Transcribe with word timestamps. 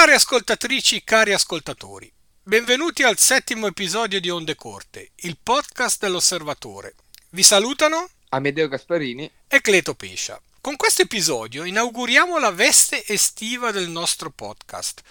Cari 0.00 0.14
ascoltatrici, 0.14 1.04
cari 1.04 1.34
ascoltatori, 1.34 2.10
benvenuti 2.42 3.02
al 3.02 3.18
settimo 3.18 3.66
episodio 3.66 4.18
di 4.18 4.30
Onde 4.30 4.54
Corte, 4.54 5.10
il 5.16 5.36
podcast 5.36 6.00
dell'Osservatore. 6.00 6.94
Vi 7.32 7.42
salutano 7.42 8.08
Amedeo 8.30 8.66
Gasparini 8.66 9.30
e 9.46 9.60
Cleto 9.60 9.92
Pescia. 9.94 10.40
Con 10.62 10.76
questo 10.76 11.02
episodio 11.02 11.64
inauguriamo 11.64 12.38
la 12.38 12.50
veste 12.50 13.06
estiva 13.06 13.72
del 13.72 13.90
nostro 13.90 14.30
podcast, 14.30 15.02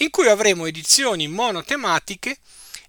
in 0.00 0.10
cui 0.10 0.28
avremo 0.28 0.66
edizioni 0.66 1.26
monotematiche 1.26 2.36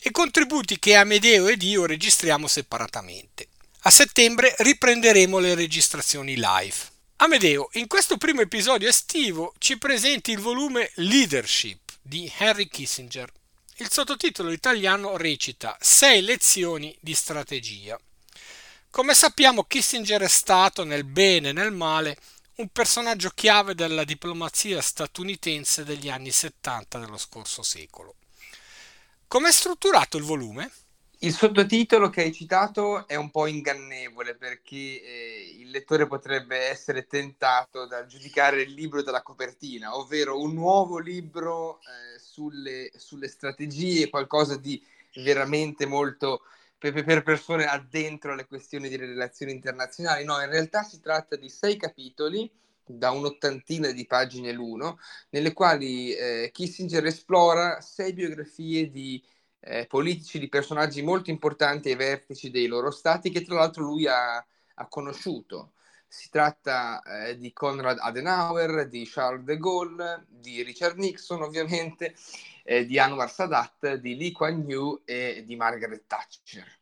e 0.01 0.11
contributi 0.11 0.77
che 0.77 0.95
Amedeo 0.95 1.47
ed 1.47 1.63
io 1.63 1.85
registriamo 1.85 2.47
separatamente. 2.47 3.47
A 3.83 3.89
settembre 3.91 4.53
riprenderemo 4.57 5.39
le 5.39 5.55
registrazioni 5.55 6.35
live. 6.35 6.94
Amedeo, 7.17 7.69
in 7.73 7.87
questo 7.87 8.17
primo 8.17 8.41
episodio 8.41 8.89
estivo 8.89 9.53
ci 9.57 9.77
presenti 9.77 10.31
il 10.31 10.39
volume 10.39 10.91
Leadership 10.95 11.93
di 12.01 12.29
Henry 12.37 12.67
Kissinger. 12.67 13.31
Il 13.77 13.89
sottotitolo 13.89 14.51
italiano 14.51 15.15
recita 15.15 15.77
Sei 15.79 16.21
lezioni 16.21 16.93
di 16.99 17.13
strategia. 17.13 17.97
Come 18.89 19.13
sappiamo, 19.13 19.63
Kissinger 19.63 20.23
è 20.23 20.27
stato, 20.27 20.83
nel 20.83 21.05
bene 21.05 21.49
e 21.49 21.53
nel 21.53 21.71
male, 21.71 22.17
un 22.55 22.67
personaggio 22.67 23.29
chiave 23.29 23.75
della 23.75 24.03
diplomazia 24.03 24.81
statunitense 24.81 25.85
degli 25.85 26.09
anni 26.09 26.31
70 26.31 26.99
dello 26.99 27.17
scorso 27.17 27.63
secolo. 27.63 28.15
Come 29.29 29.47
è 29.47 29.51
strutturato 29.53 30.17
il 30.17 30.23
volume? 30.23 30.69
Il 31.25 31.33
sottotitolo 31.33 32.11
che 32.11 32.21
hai 32.21 32.31
citato 32.31 33.07
è 33.07 33.15
un 33.15 33.31
po' 33.31 33.47
ingannevole 33.47 34.35
perché 34.35 34.75
eh, 34.75 35.55
il 35.57 35.71
lettore 35.71 36.05
potrebbe 36.05 36.55
essere 36.55 37.07
tentato 37.07 37.87
dal 37.87 38.05
giudicare 38.05 38.61
il 38.61 38.73
libro 38.73 39.01
dalla 39.01 39.23
copertina, 39.23 39.97
ovvero 39.97 40.39
un 40.39 40.53
nuovo 40.53 40.99
libro 40.99 41.79
eh, 41.79 42.19
sulle, 42.19 42.91
sulle, 42.95 43.27
strategie, 43.27 44.07
qualcosa 44.11 44.55
di 44.55 44.79
veramente 45.15 45.87
molto 45.87 46.43
per, 46.77 47.03
per 47.03 47.23
persone 47.23 47.65
addentro 47.65 48.33
alle 48.33 48.45
questioni 48.45 48.87
di 48.87 48.95
relazioni 48.95 49.51
internazionali. 49.51 50.23
No, 50.25 50.39
in 50.39 50.49
realtà 50.51 50.83
si 50.83 50.99
tratta 50.99 51.35
di 51.35 51.49
sei 51.49 51.75
capitoli 51.75 52.47
da 52.85 53.09
un'ottantina 53.09 53.89
di 53.89 54.05
pagine 54.05 54.51
l'uno, 54.51 54.99
nelle 55.29 55.53
quali 55.53 56.13
eh, 56.13 56.51
Kissinger 56.53 57.03
esplora 57.03 57.81
sei 57.81 58.13
biografie 58.13 58.91
di 58.91 59.19
eh, 59.65 59.87
politici, 59.87 60.37
di 60.39 60.47
personaggi 60.47 61.01
molto 61.01 61.31
importanti 61.31 61.89
ai 61.89 61.95
vertici 61.95 62.51
dei 62.51 62.67
loro 62.67 62.91
stati 62.91 63.31
che 63.31 63.43
tra 63.43 63.55
l'altro 63.55 63.83
lui 63.83 64.07
ha, 64.07 64.35
ha 64.35 64.87
conosciuto. 64.87 65.73
Si 66.07 66.29
tratta 66.29 67.01
eh, 67.01 67.37
di 67.37 67.51
Konrad 67.51 67.97
Adenauer, 67.99 68.87
di 68.87 69.09
Charles 69.09 69.43
de 69.43 69.57
Gaulle, 69.57 70.25
di 70.29 70.61
Richard 70.61 70.97
Nixon 70.97 71.41
ovviamente, 71.41 72.15
eh, 72.63 72.85
di 72.85 72.99
Anwar 72.99 73.29
Sadat, 73.29 73.95
di 73.95 74.15
Lee 74.15 74.31
Kuan 74.31 74.63
Yew 74.67 75.01
e 75.03 75.43
di 75.45 75.55
Margaret 75.55 76.03
Thatcher. 76.05 76.79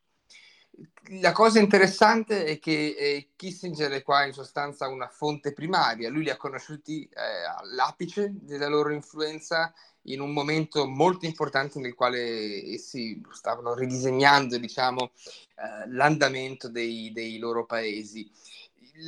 La 1.20 1.32
cosa 1.32 1.60
interessante 1.60 2.44
è 2.44 2.58
che 2.58 2.94
eh, 2.98 3.28
Kissinger 3.36 3.92
è 3.92 4.02
qua 4.02 4.24
in 4.24 4.32
sostanza 4.32 4.88
una 4.88 5.08
fonte 5.08 5.52
primaria, 5.52 6.10
lui 6.10 6.24
li 6.24 6.30
ha 6.30 6.36
conosciuti 6.36 7.04
eh, 7.04 7.20
all'apice 7.60 8.32
della 8.34 8.68
loro 8.68 8.92
influenza 8.92 9.72
in 10.04 10.20
un 10.20 10.32
momento 10.32 10.86
molto 10.86 11.26
importante 11.26 11.78
nel 11.78 11.94
quale 11.94 12.62
essi 12.72 13.20
stavano 13.30 13.74
ridisegnando 13.74 14.58
diciamo, 14.58 15.12
eh, 15.56 15.88
l'andamento 15.88 16.68
dei, 16.68 17.12
dei, 17.12 17.38
loro 17.38 17.64
paesi. 17.64 18.30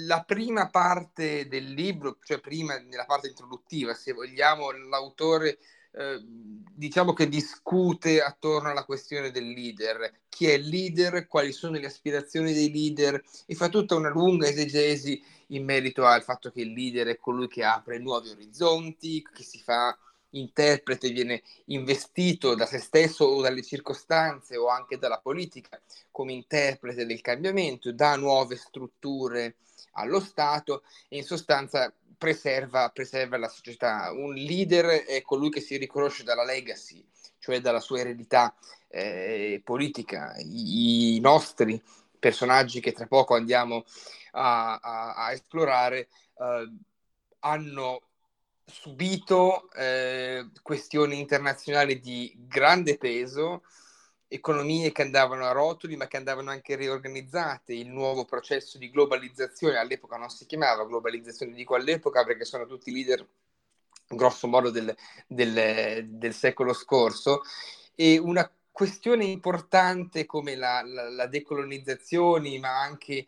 La 0.07 0.23
prima 0.23 0.69
parte 0.69 1.47
del 1.49 1.73
libro, 1.73 2.19
cioè 2.25 2.41
prima 2.41 2.79
nella 2.79 3.05
parte 3.05 3.29
introduttiva, 3.29 3.95
se 3.95 4.13
vogliamo, 4.13 4.71
l'autore 4.73 5.59
eh, 5.93 6.21
diciamo 6.23 7.13
che 7.13 7.29
discute 7.29 8.21
attorno 8.21 8.71
alla 8.71 8.85
questione 8.85 9.31
del 9.31 9.49
leader, 9.49 10.13
chi 10.29 10.47
è 10.47 10.53
il 10.53 10.69
leader, 10.69 11.27
quali 11.27 11.53
sono 11.53 11.79
le 11.79 11.87
aspirazioni 11.87 12.53
dei 12.53 12.71
leader 12.71 13.23
e 13.47 13.55
fa 13.55 13.69
tutta 13.69 13.95
una 13.95 14.11
lunga 14.11 14.49
esegesi 14.49 15.23
in 15.49 15.65
merito 15.65 16.05
al 16.05 16.23
fatto 16.23 16.51
che 16.51 16.61
il 16.61 16.73
leader 16.73 17.07
è 17.07 17.17
colui 17.17 17.49
che 17.49 17.65
apre 17.65 17.99
nuovi 17.99 18.31
orizzonti, 18.31 19.27
che 19.33 19.43
si 19.43 19.59
fa 19.59 19.97
interprete 20.39 21.11
viene 21.11 21.43
investito 21.67 22.55
da 22.55 22.67
se 22.67 22.79
stesso 22.79 23.25
o 23.25 23.41
dalle 23.41 23.63
circostanze 23.63 24.57
o 24.57 24.69
anche 24.69 24.99
dalla 24.99 25.19
politica 25.19 25.81
come 26.11 26.33
interprete 26.33 27.07
del 27.07 27.21
cambiamento, 27.21 27.93
dà 27.93 28.17
nuove 28.17 28.57
strutture 28.57 29.57
allo 29.93 30.21
Stato 30.21 30.83
e 31.09 31.17
in 31.17 31.25
sostanza 31.25 31.93
preserva, 32.17 32.89
preserva 32.91 33.37
la 33.37 33.49
società. 33.49 34.11
Un 34.13 34.35
leader 34.35 35.05
è 35.05 35.23
colui 35.23 35.51
che 35.51 35.61
si 35.61 35.77
riconosce 35.77 36.25
dalla 36.25 36.45
legacy, 36.45 37.05
cioè 37.39 37.61
dalla 37.61 37.81
sua 37.81 38.01
eredità 38.01 38.55
eh, 38.89 39.61
politica. 39.65 40.35
I, 40.39 41.17
I, 41.17 41.21
nostri 41.21 41.81
personaggi 42.19 42.81
che 42.81 42.93
tra 42.93 43.07
poco 43.07 43.35
andiamo 43.35 43.85
a, 44.33 44.77
a, 44.77 45.15
a 45.15 45.33
esplorare 45.33 46.09
eh, 46.39 46.73
hanno 47.41 48.03
subito 48.67 49.71
eh, 49.73 50.49
questioni 50.61 51.19
internazionali 51.19 52.01
di 52.01 52.35
grande 52.37 52.99
peso, 52.99 53.63
economie 54.29 54.91
che 54.91 55.03
andavano 55.03 55.47
a 55.47 55.53
rotoli 55.53 55.97
ma 55.97 56.09
che 56.09 56.17
andavano 56.17 56.51
anche 56.51 56.75
riorganizzate, 56.75 57.73
il 57.73 57.89
nuovo 57.89 58.25
processo 58.25 58.77
di 58.77 58.91
globalizzazione, 58.91 59.79
all'epoca 59.79 60.17
non 60.17 60.31
si 60.31 60.47
chiamava 60.47 60.85
globalizzazione, 60.85 61.53
dico 61.53 61.77
all'epoca 61.77 62.25
perché 62.25 62.45
sono 62.45 62.67
tutti 62.67 62.93
leader 62.93 63.27
grosso 64.09 64.47
modo 64.47 64.71
del, 64.71 64.95
del, 65.27 66.07
del 66.09 66.35
secolo 66.35 66.73
scorso, 66.73 67.43
e 67.95 68.19
una 68.19 68.49
questione 68.71 69.25
importante 69.25 70.27
come 70.27 70.55
la, 70.55 70.83
la, 70.85 71.09
la 71.09 71.27
decolonizzazione, 71.27 72.59
ma 72.59 72.81
anche 72.81 73.27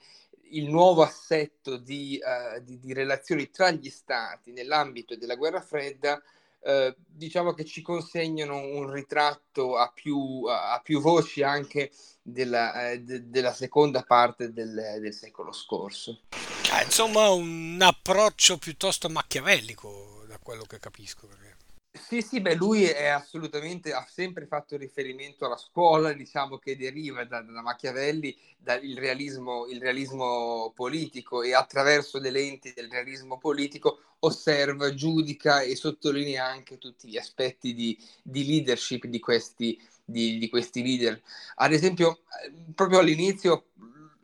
il 0.50 0.68
nuovo 0.68 1.02
assetto 1.02 1.76
di, 1.76 2.20
uh, 2.22 2.62
di, 2.62 2.78
di, 2.78 2.92
relazioni 2.92 3.50
tra 3.50 3.70
gli 3.70 3.90
stati 3.90 4.52
nell'ambito 4.52 5.16
della 5.16 5.36
guerra 5.36 5.60
fredda, 5.60 6.20
uh, 6.60 6.94
diciamo 6.96 7.52
che 7.52 7.64
ci 7.64 7.82
consegnano 7.82 8.56
un 8.56 8.90
ritratto 8.90 9.76
a 9.76 9.90
più, 9.92 10.44
a 10.46 10.80
più 10.82 11.00
voci 11.00 11.42
anche 11.42 11.90
della, 12.22 12.92
uh, 12.92 12.98
de, 12.98 13.28
della 13.28 13.52
seconda 13.52 14.02
parte 14.02 14.52
del, 14.52 14.98
del 15.00 15.14
secolo 15.14 15.52
scorso. 15.52 16.20
Ah, 16.70 16.82
insomma, 16.82 17.30
un 17.30 17.78
approccio 17.80 18.58
piuttosto 18.58 19.08
machiavellico, 19.08 20.24
da 20.28 20.38
quello 20.38 20.64
che 20.64 20.78
capisco. 20.78 21.26
Perché... 21.26 21.57
Sì, 22.06 22.22
sì, 22.22 22.40
beh, 22.40 22.54
lui 22.54 22.84
è 22.84 23.06
assolutamente, 23.06 23.92
ha 23.92 24.06
sempre 24.08 24.46
fatto 24.46 24.76
riferimento 24.76 25.44
alla 25.44 25.56
scuola, 25.56 26.12
diciamo, 26.12 26.56
che 26.58 26.76
deriva 26.76 27.24
da, 27.24 27.42
da 27.42 27.60
Machiavelli, 27.60 28.34
dal 28.56 28.80
realismo, 28.96 29.66
realismo 29.78 30.72
politico 30.74 31.42
e 31.42 31.54
attraverso 31.54 32.18
le 32.18 32.30
lenti 32.30 32.72
del 32.74 32.88
realismo 32.90 33.38
politico 33.38 34.00
osserva, 34.20 34.94
giudica 34.94 35.60
e 35.60 35.76
sottolinea 35.76 36.44
anche 36.46 36.78
tutti 36.78 37.08
gli 37.08 37.18
aspetti 37.18 37.74
di, 37.74 37.98
di 38.22 38.46
leadership 38.46 39.04
di 39.06 39.18
questi, 39.18 39.78
di, 40.04 40.38
di 40.38 40.48
questi 40.48 40.82
leader. 40.82 41.20
Ad 41.56 41.72
esempio, 41.72 42.20
eh, 42.42 42.72
proprio 42.74 43.00
all'inizio 43.00 43.66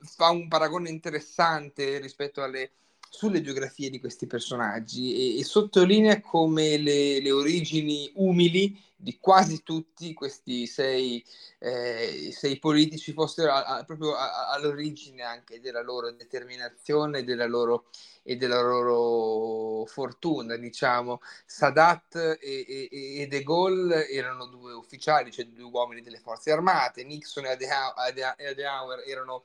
fa 0.03 0.31
un 0.31 0.49
paragone 0.49 0.89
interessante 0.91 1.99
rispetto 1.99 2.43
alle 2.43 2.71
sulle 3.15 3.41
biografie 3.41 3.91
di 3.91 4.01
questi 4.01 4.27
personaggi 4.27 5.37
e, 5.37 5.39
e 5.39 5.45
sottolinea 5.45 6.21
come 6.21 6.77
le, 6.79 7.21
le, 7.21 7.31
origini 7.31 8.11
umili 8.17 8.77
di 8.97 9.19
quasi 9.21 9.63
tutti 9.63 10.13
questi 10.15 10.67
sei, 10.67 11.25
eh, 11.61 12.31
sei 12.33 12.59
politici 12.59 13.13
fossero 13.13 13.53
a, 13.53 13.65
a, 13.65 13.85
proprio 13.85 14.15
a, 14.17 14.51
all'origine 14.51 15.23
anche 15.23 15.61
della 15.61 15.81
loro 15.83 16.11
determinazione 16.11 17.23
della 17.23 17.47
loro, 17.47 17.87
e 18.25 18.37
della 18.37 18.61
loro 18.61 19.85
fortuna, 19.87 20.57
diciamo. 20.57 21.21
Sadat 21.47 22.39
e, 22.41 22.89
e, 22.91 23.21
e, 23.21 23.27
De 23.29 23.43
Gaulle 23.45 24.09
erano 24.09 24.47
due 24.47 24.73
ufficiali, 24.73 25.31
cioè 25.31 25.47
due 25.47 25.65
uomini 25.71 26.01
delle 26.01 26.19
forze 26.19 26.51
armate, 26.51 27.05
Nixon 27.05 27.45
e 27.47 27.51
Adenauer 27.51 29.05
erano 29.07 29.45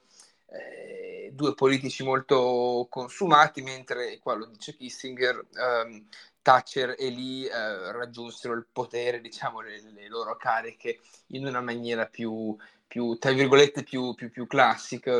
eh, 0.51 1.31
due 1.33 1.53
politici 1.53 2.03
molto 2.03 2.87
consumati, 2.89 3.61
mentre, 3.61 4.19
qua 4.19 4.35
lo 4.35 4.45
dice 4.45 4.75
Kissinger, 4.75 5.47
ehm, 5.53 6.07
Thatcher 6.41 6.95
e 6.97 7.09
Lee 7.09 7.49
eh, 7.49 7.91
raggiunsero 7.91 8.53
il 8.53 8.65
potere, 8.71 9.21
diciamo, 9.21 9.61
le, 9.61 9.81
le, 9.93 10.07
loro 10.07 10.35
cariche 10.37 10.99
in 11.27 11.45
una 11.45 11.61
maniera 11.61 12.05
più, 12.05 12.55
più 12.87 13.17
tra 13.17 13.31
virgolette, 13.31 13.83
più, 13.83 14.13
più, 14.15 14.31
più 14.31 14.47
classica. 14.47 15.19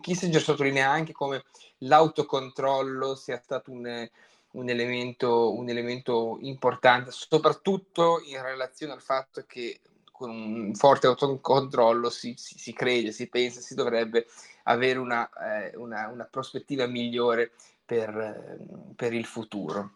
Kissinger 0.00 0.42
sottolinea 0.42 0.90
anche 0.90 1.12
come 1.12 1.44
l'autocontrollo 1.78 3.14
sia 3.14 3.40
stato 3.42 3.70
un, 3.70 4.08
un, 4.52 4.68
elemento, 4.68 5.54
un 5.54 5.68
elemento 5.68 6.38
importante, 6.42 7.10
soprattutto 7.10 8.20
in 8.26 8.42
relazione 8.42 8.92
al 8.92 9.02
fatto 9.02 9.44
che 9.46 9.80
con 10.20 10.28
un 10.28 10.74
forte 10.74 11.06
autocontrollo 11.06 12.10
si, 12.10 12.34
si, 12.36 12.58
si 12.58 12.74
crede, 12.74 13.10
si 13.10 13.26
pensa, 13.26 13.62
si 13.62 13.74
dovrebbe 13.74 14.26
avere 14.64 14.98
una, 14.98 15.26
eh, 15.30 15.74
una, 15.76 16.08
una 16.08 16.24
prospettiva 16.24 16.86
migliore 16.86 17.52
per, 17.86 18.58
per, 18.94 19.14
il 19.14 19.24
futuro. 19.24 19.92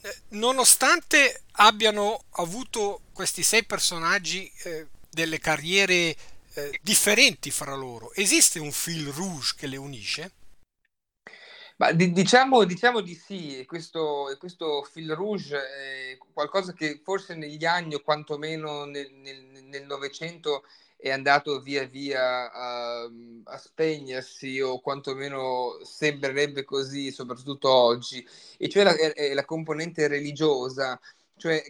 Eh, 0.00 0.16
nonostante 0.30 1.44
abbiano 1.52 2.24
avuto 2.30 3.02
questi 3.12 3.44
sei 3.44 3.64
personaggi 3.64 4.50
eh, 4.64 4.88
delle 5.08 5.38
carriere 5.38 6.16
eh, 6.54 6.80
differenti 6.82 7.52
fra 7.52 7.76
loro, 7.76 8.12
esiste 8.14 8.58
un 8.58 8.72
fil 8.72 9.12
rouge 9.12 9.54
che 9.56 9.68
le 9.68 9.76
unisce? 9.76 10.32
Ma 11.82 11.90
diciamo, 11.90 12.62
diciamo, 12.62 13.00
di 13.00 13.16
sì, 13.16 13.64
questo, 13.66 14.36
questo 14.38 14.84
fil 14.84 15.10
rouge 15.16 15.56
è 15.56 16.16
qualcosa 16.32 16.72
che 16.72 17.00
forse 17.02 17.34
negli 17.34 17.64
anni 17.64 17.96
o 17.96 18.02
quantomeno 18.02 18.84
nel 18.84 19.84
Novecento 19.84 20.62
è 20.96 21.10
andato 21.10 21.60
via 21.60 21.84
via 21.84 22.52
a, 22.52 23.10
a, 23.42 23.58
spegnersi 23.58 24.60
o 24.60 24.80
quantomeno 24.80 25.80
sembrerebbe 25.82 26.62
così, 26.62 27.10
soprattutto 27.10 27.68
oggi, 27.68 28.24
e 28.58 28.68
cioè 28.68 28.84
la, 28.84 28.94
è 28.94 29.34
la 29.34 29.44
componente 29.44 30.06
religiosa, 30.06 31.00
cioè 31.36 31.60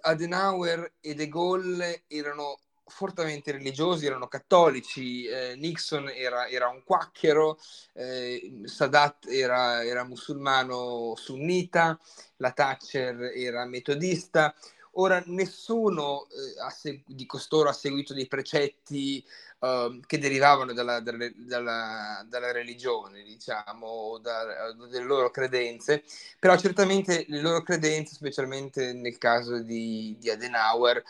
Adenauer 0.00 0.94
e 1.00 1.12
De 1.12 1.28
Gaulle 1.28 2.04
erano 2.06 2.60
fortemente 2.90 3.52
religiosi, 3.52 4.06
erano 4.06 4.28
cattolici, 4.28 5.24
eh, 5.24 5.54
Nixon 5.56 6.10
era, 6.10 6.46
era, 6.48 6.68
un 6.68 6.82
quacchero, 6.84 7.58
eh, 7.94 8.60
Sadat 8.64 9.26
era, 9.28 9.82
era, 9.84 10.04
musulmano 10.04 11.14
sunnita, 11.16 11.98
la 12.36 12.52
Thatcher 12.52 13.32
era 13.34 13.64
metodista. 13.64 14.54
Ora, 14.94 15.22
nessuno 15.26 16.26
eh, 16.28 16.70
segu- 16.72 17.04
di 17.06 17.24
costoro 17.24 17.68
ha 17.68 17.72
seguito 17.72 18.12
dei 18.12 18.26
precetti 18.26 19.24
uh, 19.60 20.00
che 20.06 20.18
derivavano 20.18 20.72
dalla, 20.72 21.00
dalla, 21.00 22.24
dalla, 22.26 22.52
religione, 22.52 23.22
diciamo, 23.22 24.18
da, 24.18 24.72
delle 24.88 25.04
loro 25.04 25.30
credenze, 25.30 26.02
però 26.38 26.56
certamente 26.58 27.24
le 27.28 27.40
loro 27.40 27.62
credenze, 27.62 28.14
specialmente 28.14 28.92
nel 28.92 29.18
caso 29.18 29.58
di, 29.60 30.16
di 30.18 30.30
Adenauer, 30.30 30.96
eh, 30.96 31.02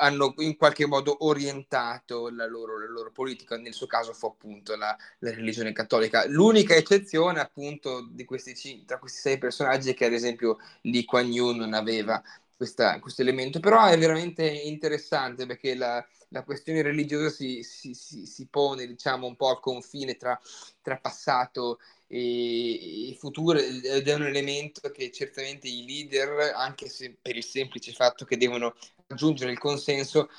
hanno 0.00 0.34
in 0.38 0.56
qualche 0.56 0.86
modo 0.86 1.24
orientato 1.24 2.28
la 2.30 2.46
loro, 2.46 2.78
la 2.78 2.88
loro, 2.88 3.12
politica, 3.12 3.56
nel 3.56 3.74
suo 3.74 3.86
caso 3.86 4.12
fu 4.12 4.26
appunto 4.26 4.74
la, 4.76 4.96
la 5.18 5.30
religione 5.30 5.72
cattolica. 5.72 6.26
L'unica 6.26 6.74
eccezione 6.74 7.40
appunto 7.40 8.08
questi, 8.24 8.84
tra 8.84 8.98
questi 8.98 9.20
sei 9.20 9.38
personaggi 9.38 9.90
è 9.90 9.94
che 9.94 10.06
ad 10.06 10.12
esempio 10.12 10.58
Lee 10.82 11.04
Kuan 11.04 11.32
Yew 11.32 11.52
non 11.52 11.74
aveva 11.74 12.22
questo 12.56 13.22
elemento, 13.22 13.58
però 13.58 13.86
è 13.86 13.96
veramente 13.98 14.44
interessante 14.44 15.46
perché 15.46 15.74
la, 15.74 16.04
la 16.30 16.42
questione 16.42 16.82
religiosa 16.82 17.30
si, 17.30 17.62
si, 17.62 17.94
si, 17.94 18.26
si, 18.26 18.46
pone 18.46 18.86
diciamo 18.86 19.26
un 19.26 19.36
po' 19.36 19.50
al 19.50 19.60
confine 19.60 20.16
tra, 20.16 20.38
tra 20.82 20.96
passato 20.96 21.78
e, 22.06 23.10
e 23.10 23.14
futuro 23.14 23.58
ed 23.58 24.08
è 24.08 24.14
un 24.14 24.26
elemento 24.26 24.90
che 24.90 25.10
certamente 25.10 25.68
i 25.68 25.84
leader, 25.84 26.52
anche 26.54 26.88
se 26.88 27.16
per 27.20 27.36
il 27.36 27.44
semplice 27.44 27.92
fatto 27.92 28.24
che 28.24 28.36
devono 28.36 28.74
raggiungere 29.06 29.52
il 29.52 29.58
consenso 29.58 30.30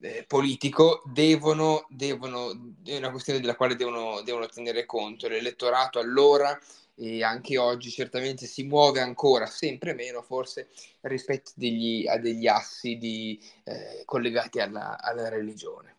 eh, 0.00 0.24
politico 0.26 1.02
devono, 1.06 1.86
devono, 1.88 2.74
è 2.84 2.96
una 2.96 3.10
questione 3.10 3.40
della 3.40 3.56
quale 3.56 3.74
devono, 3.74 4.20
devono 4.22 4.46
tenere 4.46 4.86
conto. 4.86 5.28
L'elettorato 5.28 5.98
allora 5.98 6.58
e 6.98 7.22
anche 7.22 7.56
oggi 7.58 7.90
certamente 7.90 8.46
si 8.46 8.64
muove 8.64 9.00
ancora, 9.00 9.46
sempre 9.46 9.94
meno 9.94 10.22
forse, 10.22 10.68
rispetto 11.02 11.52
degli, 11.54 12.06
a 12.08 12.18
degli 12.18 12.46
assi 12.46 12.96
di, 12.96 13.40
eh, 13.64 14.02
collegati 14.04 14.60
alla, 14.60 15.00
alla, 15.00 15.28
religione. 15.28 15.96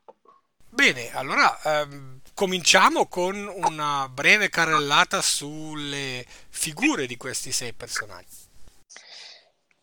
Bene, 0.72 1.12
allora 1.13 1.60
ehm, 1.81 2.19
cominciamo 2.34 3.07
con 3.07 3.36
una 3.48 4.07
breve 4.10 4.50
carrellata 4.50 5.22
sulle 5.22 6.25
figure 6.50 7.07
di 7.07 7.18
questi 7.18 7.52
sei 7.52 7.74
personaggi 7.74 8.49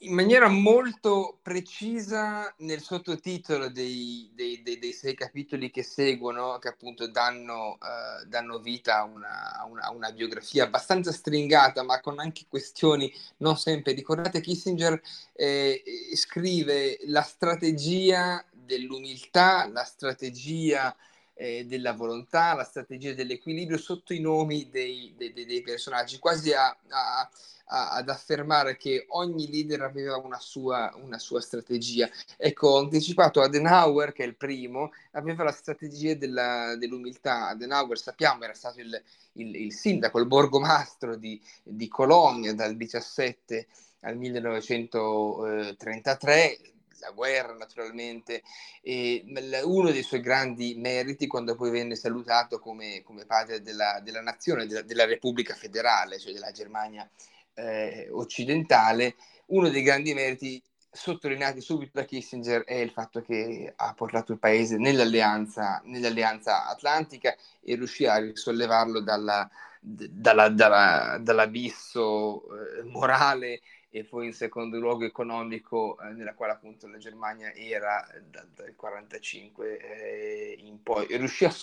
in 0.00 0.12
maniera 0.12 0.48
molto 0.48 1.38
precisa 1.40 2.52
nel 2.58 2.82
sottotitolo 2.82 3.70
dei, 3.70 4.30
dei, 4.34 4.62
dei, 4.62 4.78
dei 4.78 4.92
sei 4.92 5.14
capitoli 5.14 5.70
che 5.70 5.82
seguono, 5.82 6.58
che 6.58 6.68
appunto 6.68 7.08
danno, 7.08 7.78
uh, 7.80 8.26
danno 8.26 8.58
vita 8.58 8.98
a 8.98 9.04
una, 9.04 9.64
una, 9.68 9.90
una, 9.90 10.12
biografia 10.12 10.64
abbastanza 10.64 11.12
stringata, 11.12 11.82
ma 11.82 12.00
con 12.00 12.18
anche 12.18 12.44
questioni 12.48 13.10
non 13.38 13.56
sempre 13.56 13.92
ricordate. 13.92 14.40
Kissinger 14.40 15.00
eh, 15.32 15.82
scrive 16.14 16.98
la 17.04 17.22
strategia 17.22 18.44
dell'umiltà, 18.52 19.66
la 19.68 19.84
strategia 19.84 20.94
eh, 21.36 21.66
della 21.66 21.92
volontà, 21.92 22.54
la 22.54 22.64
strategia 22.64 23.14
dell'equilibrio 23.14 23.78
sotto 23.78 24.12
i 24.12 24.20
nomi 24.20 24.68
dei, 24.70 25.14
dei 25.16 25.62
personaggi, 25.62 26.18
quasi 26.18 26.52
a, 26.52 26.76
a 26.88 27.30
a, 27.66 27.92
ad 27.92 28.08
affermare 28.08 28.76
che 28.76 29.06
ogni 29.08 29.48
leader 29.50 29.82
aveva 29.82 30.16
una 30.16 30.38
sua, 30.38 30.92
una 30.96 31.18
sua 31.18 31.40
strategia. 31.40 32.08
Ecco, 32.36 32.68
ho 32.68 32.78
anticipato 32.78 33.40
Adenauer, 33.40 34.12
che 34.12 34.22
è 34.24 34.26
il 34.26 34.36
primo, 34.36 34.92
aveva 35.12 35.44
la 35.44 35.52
strategia 35.52 36.14
della, 36.14 36.76
dell'umiltà. 36.76 37.48
Adenauer, 37.48 37.98
sappiamo, 37.98 38.44
era 38.44 38.54
stato 38.54 38.80
il, 38.80 39.02
il, 39.32 39.54
il 39.56 39.72
sindaco, 39.72 40.18
il 40.18 40.26
borgomastro 40.26 41.16
di, 41.16 41.40
di 41.62 41.88
Colonia 41.88 42.54
dal 42.54 42.76
17 42.76 43.66
al 44.00 44.16
1933, 44.16 46.58
la 46.98 47.10
guerra 47.10 47.54
naturalmente, 47.54 48.42
e 48.82 49.24
uno 49.64 49.90
dei 49.90 50.02
suoi 50.02 50.20
grandi 50.20 50.74
meriti 50.76 51.26
quando 51.26 51.54
poi 51.54 51.70
venne 51.70 51.96
salutato 51.96 52.58
come, 52.58 53.02
come 53.02 53.24
padre 53.24 53.62
della, 53.62 54.00
della 54.02 54.20
nazione, 54.20 54.66
della, 54.66 54.82
della, 54.82 55.04
Repubblica 55.04 55.54
federale, 55.54 56.18
cioè 56.18 56.32
della 56.32 56.52
Germania 56.52 57.08
eh, 57.54 58.08
occidentale, 58.10 59.16
uno 59.46 59.68
dei 59.68 59.82
grandi 59.82 60.14
meriti 60.14 60.62
sottolineati 60.96 61.60
subito 61.60 61.92
da 61.94 62.04
Kissinger 62.04 62.64
è 62.64 62.74
il 62.74 62.90
fatto 62.90 63.20
che 63.20 63.72
ha 63.76 63.92
portato 63.94 64.32
il 64.32 64.38
paese 64.38 64.78
nell'alleanza, 64.78 65.80
nell'alleanza 65.84 66.66
atlantica 66.66 67.36
e 67.62 67.74
riuscì 67.74 68.06
a 68.06 68.16
risollevarlo 68.16 69.00
dalla, 69.00 69.48
dalla, 69.80 70.48
dalla, 70.48 71.18
dall'abisso 71.20 72.42
eh, 72.42 72.82
morale 72.84 73.60
e 73.96 74.04
poi 74.04 74.26
in 74.26 74.34
secondo 74.34 74.78
luogo 74.78 75.06
economico 75.06 75.98
eh, 76.00 76.12
nella 76.12 76.34
quale 76.34 76.52
appunto 76.52 76.86
la 76.86 76.98
Germania 76.98 77.54
era 77.54 78.06
dal, 78.30 78.46
dal 78.54 78.74
45 78.76 79.78
eh, 79.78 80.56
in 80.64 80.82
poi. 80.82 81.06
Riuscì 81.16 81.46
a, 81.46 81.54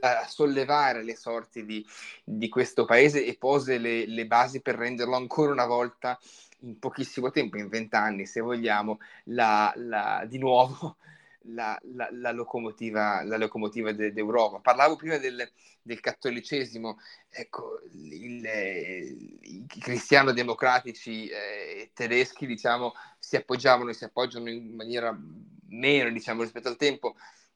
a, 0.00 0.26
sollevare 0.26 1.02
le 1.02 1.14
sorti 1.14 1.66
di, 1.66 1.84
di 2.24 2.48
questo 2.48 2.86
paese 2.86 3.26
e 3.26 3.36
pose 3.36 3.76
le, 3.76 4.06
le, 4.06 4.26
basi 4.26 4.62
per 4.62 4.76
renderlo 4.76 5.16
ancora 5.16 5.52
una 5.52 5.66
volta 5.66 6.18
in 6.60 6.78
pochissimo 6.78 7.30
tempo, 7.30 7.58
in 7.58 7.68
vent'anni 7.68 8.24
se 8.24 8.40
vogliamo, 8.40 8.98
la, 9.24 9.70
la, 9.76 10.24
di 10.26 10.38
nuovo 10.38 10.96
la, 11.46 11.78
la, 11.94 12.08
la, 12.12 12.32
locomotiva, 12.32 13.22
la 13.24 13.36
locomotiva 13.36 13.92
de, 13.92 14.12
d'Europa. 14.12 14.60
Parlavo 14.60 14.96
prima 14.96 15.18
del, 15.18 15.50
del 15.82 16.00
cattolicesimo, 16.00 16.98
ecco, 17.28 17.80
il, 17.92 18.44
i 19.40 19.66
cristiano-democratici 19.66 21.28
eh, 21.28 21.90
tedeschi, 21.94 22.46
diciamo, 22.46 22.94
si 23.18 23.36
appoggiavano 23.36 23.90
e 23.90 23.94
si 23.94 24.04
appoggiano 24.04 24.48
in 24.48 24.74
maniera 24.74 25.16
meno, 25.68 26.10
diciamo, 26.10 26.42
rispetto 26.42 26.68
al 26.68 26.76
tempo, 26.76 27.14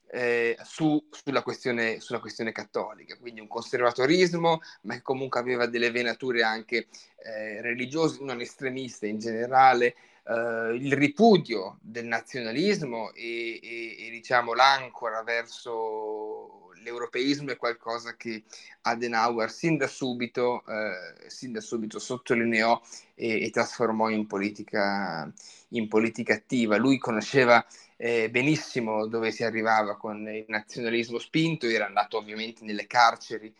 eh, 0.09 0.57
su, 0.63 1.05
sulla, 1.11 1.41
questione, 1.41 1.99
sulla, 1.99 2.19
questione, 2.19 2.51
cattolica, 2.51 3.17
quindi 3.17 3.41
un 3.41 3.47
conservatorismo, 3.47 4.61
ma 4.83 4.93
che 4.95 5.01
comunque 5.01 5.39
aveva 5.39 5.65
delle 5.65 5.91
venature 5.91 6.43
anche 6.43 6.87
eh, 7.17 7.61
religiose, 7.61 8.23
non 8.23 8.39
estremiste 8.39 9.07
in 9.07 9.19
generale, 9.19 9.95
Uh, 10.27 10.73
il 10.73 10.91
ripudio 10.91 11.77
del 11.81 12.05
nazionalismo 12.05 13.13
e, 13.13 13.61
e, 13.63 13.95
e, 13.97 14.09
diciamo 14.09 14.53
l'ancora 14.53 15.23
verso 15.23 16.71
l'europeismo 16.81 17.51
è 17.51 17.55
qualcosa 17.55 18.17
che 18.17 18.43
Adenauer 18.81 19.49
sin 19.49 19.77
da 19.77 19.87
subito, 19.87 20.63
uh, 20.65 21.27
sin 21.27 21.53
da 21.53 21.61
subito 21.61 21.97
sottolineò 21.97 22.81
e, 23.15 23.45
e 23.45 23.49
trasformò 23.51 24.09
in 24.09 24.27
politica, 24.27 25.31
in 25.69 25.87
politica, 25.87 26.33
attiva. 26.33 26.75
Lui 26.75 26.97
conosceva 26.97 27.65
eh, 27.97 28.29
benissimo 28.29 29.07
dove 29.07 29.31
si 29.31 29.43
arrivava 29.43 29.97
con 29.97 30.27
il 30.27 30.45
nazionalismo 30.47 31.19
spinto, 31.19 31.67
era 31.67 31.85
andato 31.85 32.17
ovviamente 32.17 32.63
nelle 32.63 32.85
carceri 32.85 33.47
eh, 33.47 33.53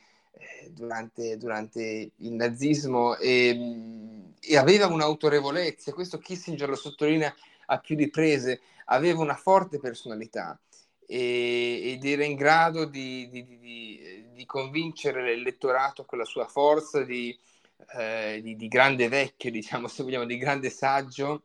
durante, 0.69 1.37
durante, 1.37 2.11
il 2.15 2.31
nazismo 2.33 3.15
e, 3.17 4.33
e, 4.39 4.57
aveva 4.57 4.87
un'autorevolezza, 4.87 5.93
questo 5.93 6.17
Kissinger 6.17 6.69
lo 6.69 6.75
sottolinea 6.75 7.33
a 7.67 7.79
più 7.79 7.95
riprese, 7.95 8.61
aveva 8.85 9.21
una 9.21 9.35
forte 9.35 9.79
personalità 9.79 10.59
e, 11.05 11.93
ed 11.93 12.05
era 12.05 12.23
in 12.23 12.35
grado 12.35 12.85
di, 12.85 13.29
di, 13.29 13.45
di, 13.45 14.25
di, 14.33 14.45
convincere 14.45 15.23
l'elettorato 15.23 16.05
con 16.05 16.17
la 16.17 16.25
sua 16.25 16.47
forza 16.47 17.03
di, 17.03 17.37
eh, 17.97 18.67
grande 18.67 19.07
vecchio, 19.07 19.51
diciamo, 19.51 19.87
se 19.87 20.03
vogliamo, 20.03 20.25
di 20.25 20.37
grande 20.37 20.69
saggio, 20.69 21.43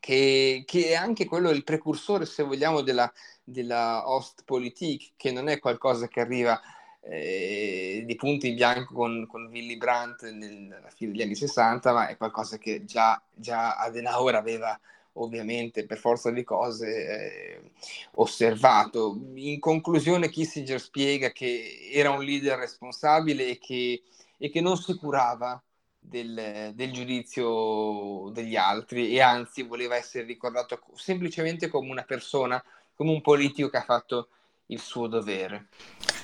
che, 0.00 0.62
che, 0.66 0.88
è 0.88 0.94
anche 0.94 1.24
quello 1.24 1.50
il 1.50 1.64
precursore, 1.64 2.24
se 2.24 2.42
vogliamo, 2.42 2.82
della, 2.82 3.12
della 3.42 4.08
Ostpolitik, 4.08 5.12
che 5.16 5.32
non 5.32 5.48
è 5.48 5.58
qualcosa 5.58 6.08
che 6.08 6.20
arriva 6.20 6.60
eh, 7.00 8.02
di 8.04 8.14
punto 8.16 8.46
in 8.46 8.54
bianco 8.54 8.94
con, 8.94 9.26
con 9.26 9.46
Willy 9.46 9.76
Brandt 9.76 10.28
nella 10.30 10.90
fine 10.94 11.12
degli 11.12 11.22
anni 11.22 11.34
60, 11.34 11.92
ma 11.92 12.08
è 12.08 12.16
qualcosa 12.16 12.58
che 12.58 12.84
già, 12.84 13.20
già 13.34 13.76
Adenauer 13.76 14.34
aveva 14.34 14.78
ovviamente 15.14 15.84
per 15.84 15.98
forza 15.98 16.30
di 16.30 16.44
cose 16.44 16.86
eh, 16.88 17.70
osservato. 18.14 19.18
In 19.34 19.58
conclusione 19.60 20.30
Kissinger 20.30 20.80
spiega 20.80 21.30
che 21.30 21.90
era 21.92 22.10
un 22.10 22.22
leader 22.22 22.58
responsabile 22.58 23.48
e 23.48 23.58
che, 23.58 24.02
e 24.36 24.50
che 24.50 24.60
non 24.60 24.76
si 24.76 24.94
curava 24.94 25.60
del, 25.98 26.72
del, 26.74 26.92
giudizio 26.92 28.30
degli 28.32 28.56
altri 28.56 29.10
e 29.14 29.20
anzi 29.20 29.62
voleva 29.62 29.96
essere 29.96 30.24
ricordato 30.24 30.80
semplicemente 30.94 31.68
come 31.68 31.90
una 31.90 32.04
persona, 32.04 32.62
come 32.94 33.10
un 33.10 33.20
politico 33.20 33.68
che 33.68 33.76
ha 33.76 33.82
fatto 33.82 34.28
il 34.66 34.80
suo 34.80 35.06
dovere. 35.06 35.68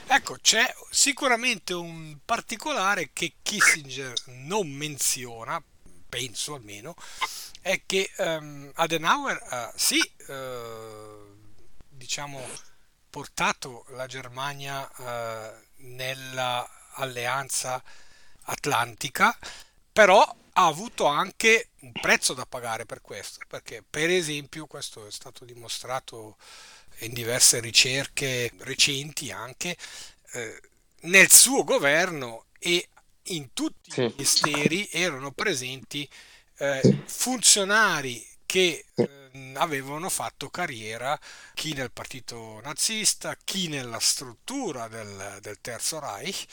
Ecco, 0.06 0.36
c'è 0.40 0.72
sicuramente 0.90 1.72
un 1.74 2.18
particolare 2.24 3.10
che 3.12 3.34
Kissinger 3.42 4.12
non 4.26 4.68
menziona, 4.68 5.62
penso 6.08 6.54
almeno, 6.54 6.94
è 7.60 7.82
che 7.86 8.10
um, 8.18 8.70
Adenauer 8.74 9.42
ha 9.48 9.72
sì, 9.74 9.98
uh, 10.28 11.34
diciamo, 11.88 12.46
portato 13.08 13.86
la 13.88 14.06
Germania 14.06 14.88
uh, 14.96 15.84
nella 15.86 16.68
alleanza 16.92 17.82
atlantica, 18.42 19.36
però 19.92 20.22
ha 20.56 20.66
avuto 20.66 21.06
anche 21.06 21.70
un 21.80 21.92
prezzo 21.92 22.32
da 22.32 22.46
pagare 22.46 22.86
per 22.86 23.00
questo, 23.00 23.40
perché 23.48 23.82
per 23.88 24.10
esempio 24.10 24.66
questo 24.66 25.06
è 25.06 25.10
stato 25.10 25.44
dimostrato 25.44 26.36
in 26.98 27.12
diverse 27.12 27.60
ricerche 27.60 28.52
recenti 28.58 29.32
anche, 29.32 29.76
eh, 30.32 30.60
nel 31.02 31.30
suo 31.30 31.64
governo 31.64 32.46
e 32.58 32.88
in 33.28 33.52
tutti 33.52 33.90
sì. 33.90 34.02
i 34.02 34.08
ministeri 34.08 34.88
erano 34.92 35.32
presenti 35.32 36.08
eh, 36.58 37.02
funzionari 37.06 38.24
che 38.46 38.84
eh, 38.94 39.52
avevano 39.54 40.08
fatto 40.08 40.50
carriera, 40.50 41.18
chi 41.54 41.72
nel 41.72 41.90
partito 41.90 42.60
nazista, 42.62 43.36
chi 43.42 43.66
nella 43.66 43.98
struttura 43.98 44.86
del, 44.86 45.38
del 45.40 45.58
Terzo 45.60 45.98
Reich 45.98 46.46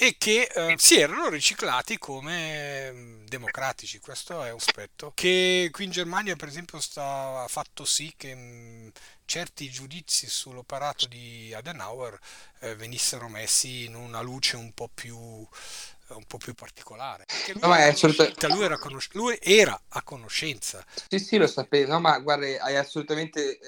e 0.00 0.14
che 0.16 0.48
eh, 0.54 0.76
si 0.78 1.00
erano 1.00 1.28
riciclati 1.28 1.98
come 1.98 2.92
mm, 2.92 3.24
democratici. 3.26 3.98
Questo 3.98 4.44
è 4.44 4.52
un 4.52 4.58
aspetto 4.60 5.10
che 5.12 5.70
qui 5.72 5.86
in 5.86 5.90
Germania, 5.90 6.36
per 6.36 6.46
esempio, 6.46 6.78
sta, 6.78 7.42
ha 7.42 7.48
fatto 7.48 7.84
sì 7.84 8.14
che 8.16 8.32
mh, 8.32 8.38
mm, 8.38 8.88
certi 9.24 9.68
giudizi 9.68 10.28
sull'operato 10.28 11.06
di 11.08 11.52
Adenauer 11.52 12.16
eh, 12.60 12.76
venissero 12.76 13.28
messi 13.28 13.86
in 13.86 13.96
una 13.96 14.20
luce 14.20 14.54
un 14.54 14.72
po' 14.72 14.88
più 14.92 15.16
un 16.14 16.24
po' 16.26 16.38
più 16.38 16.54
particolare. 16.54 17.26
Lui, 17.52 17.60
no, 17.60 17.72
assolut- 17.72 18.46
lui, 18.46 18.64
era 18.64 18.78
conos- 18.78 19.10
lui, 19.12 19.38
era 19.42 19.78
a 19.88 20.02
conoscenza. 20.02 20.82
Sì, 21.08 21.18
sì, 21.18 21.36
lo 21.36 21.46
sapevo. 21.46 21.92
No, 21.92 22.00
ma 22.00 22.18
guarda, 22.18 22.46
hai 22.62 22.76
assolutamente. 22.76 23.58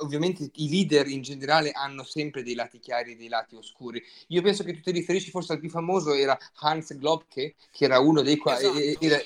Ovviamente 0.00 0.50
i 0.54 0.68
leader 0.68 1.06
in 1.08 1.22
generale 1.22 1.70
hanno 1.72 2.02
sempre 2.04 2.42
dei 2.42 2.54
lati 2.54 2.78
chiari 2.78 3.12
e 3.12 3.16
dei 3.16 3.28
lati 3.28 3.54
oscuri. 3.56 4.02
Io 4.28 4.42
penso 4.42 4.64
che 4.64 4.72
tu 4.74 4.80
ti 4.80 4.90
riferisci 4.90 5.30
forse 5.30 5.52
al 5.52 5.60
più 5.60 5.70
famoso, 5.70 6.14
era 6.14 6.38
Hans 6.60 6.96
Globke, 6.96 7.54
che 7.70 7.84
era 7.84 7.98
uno 7.98 8.22
dei 8.22 8.36
quali 8.36 8.66
esatto. 8.66 9.24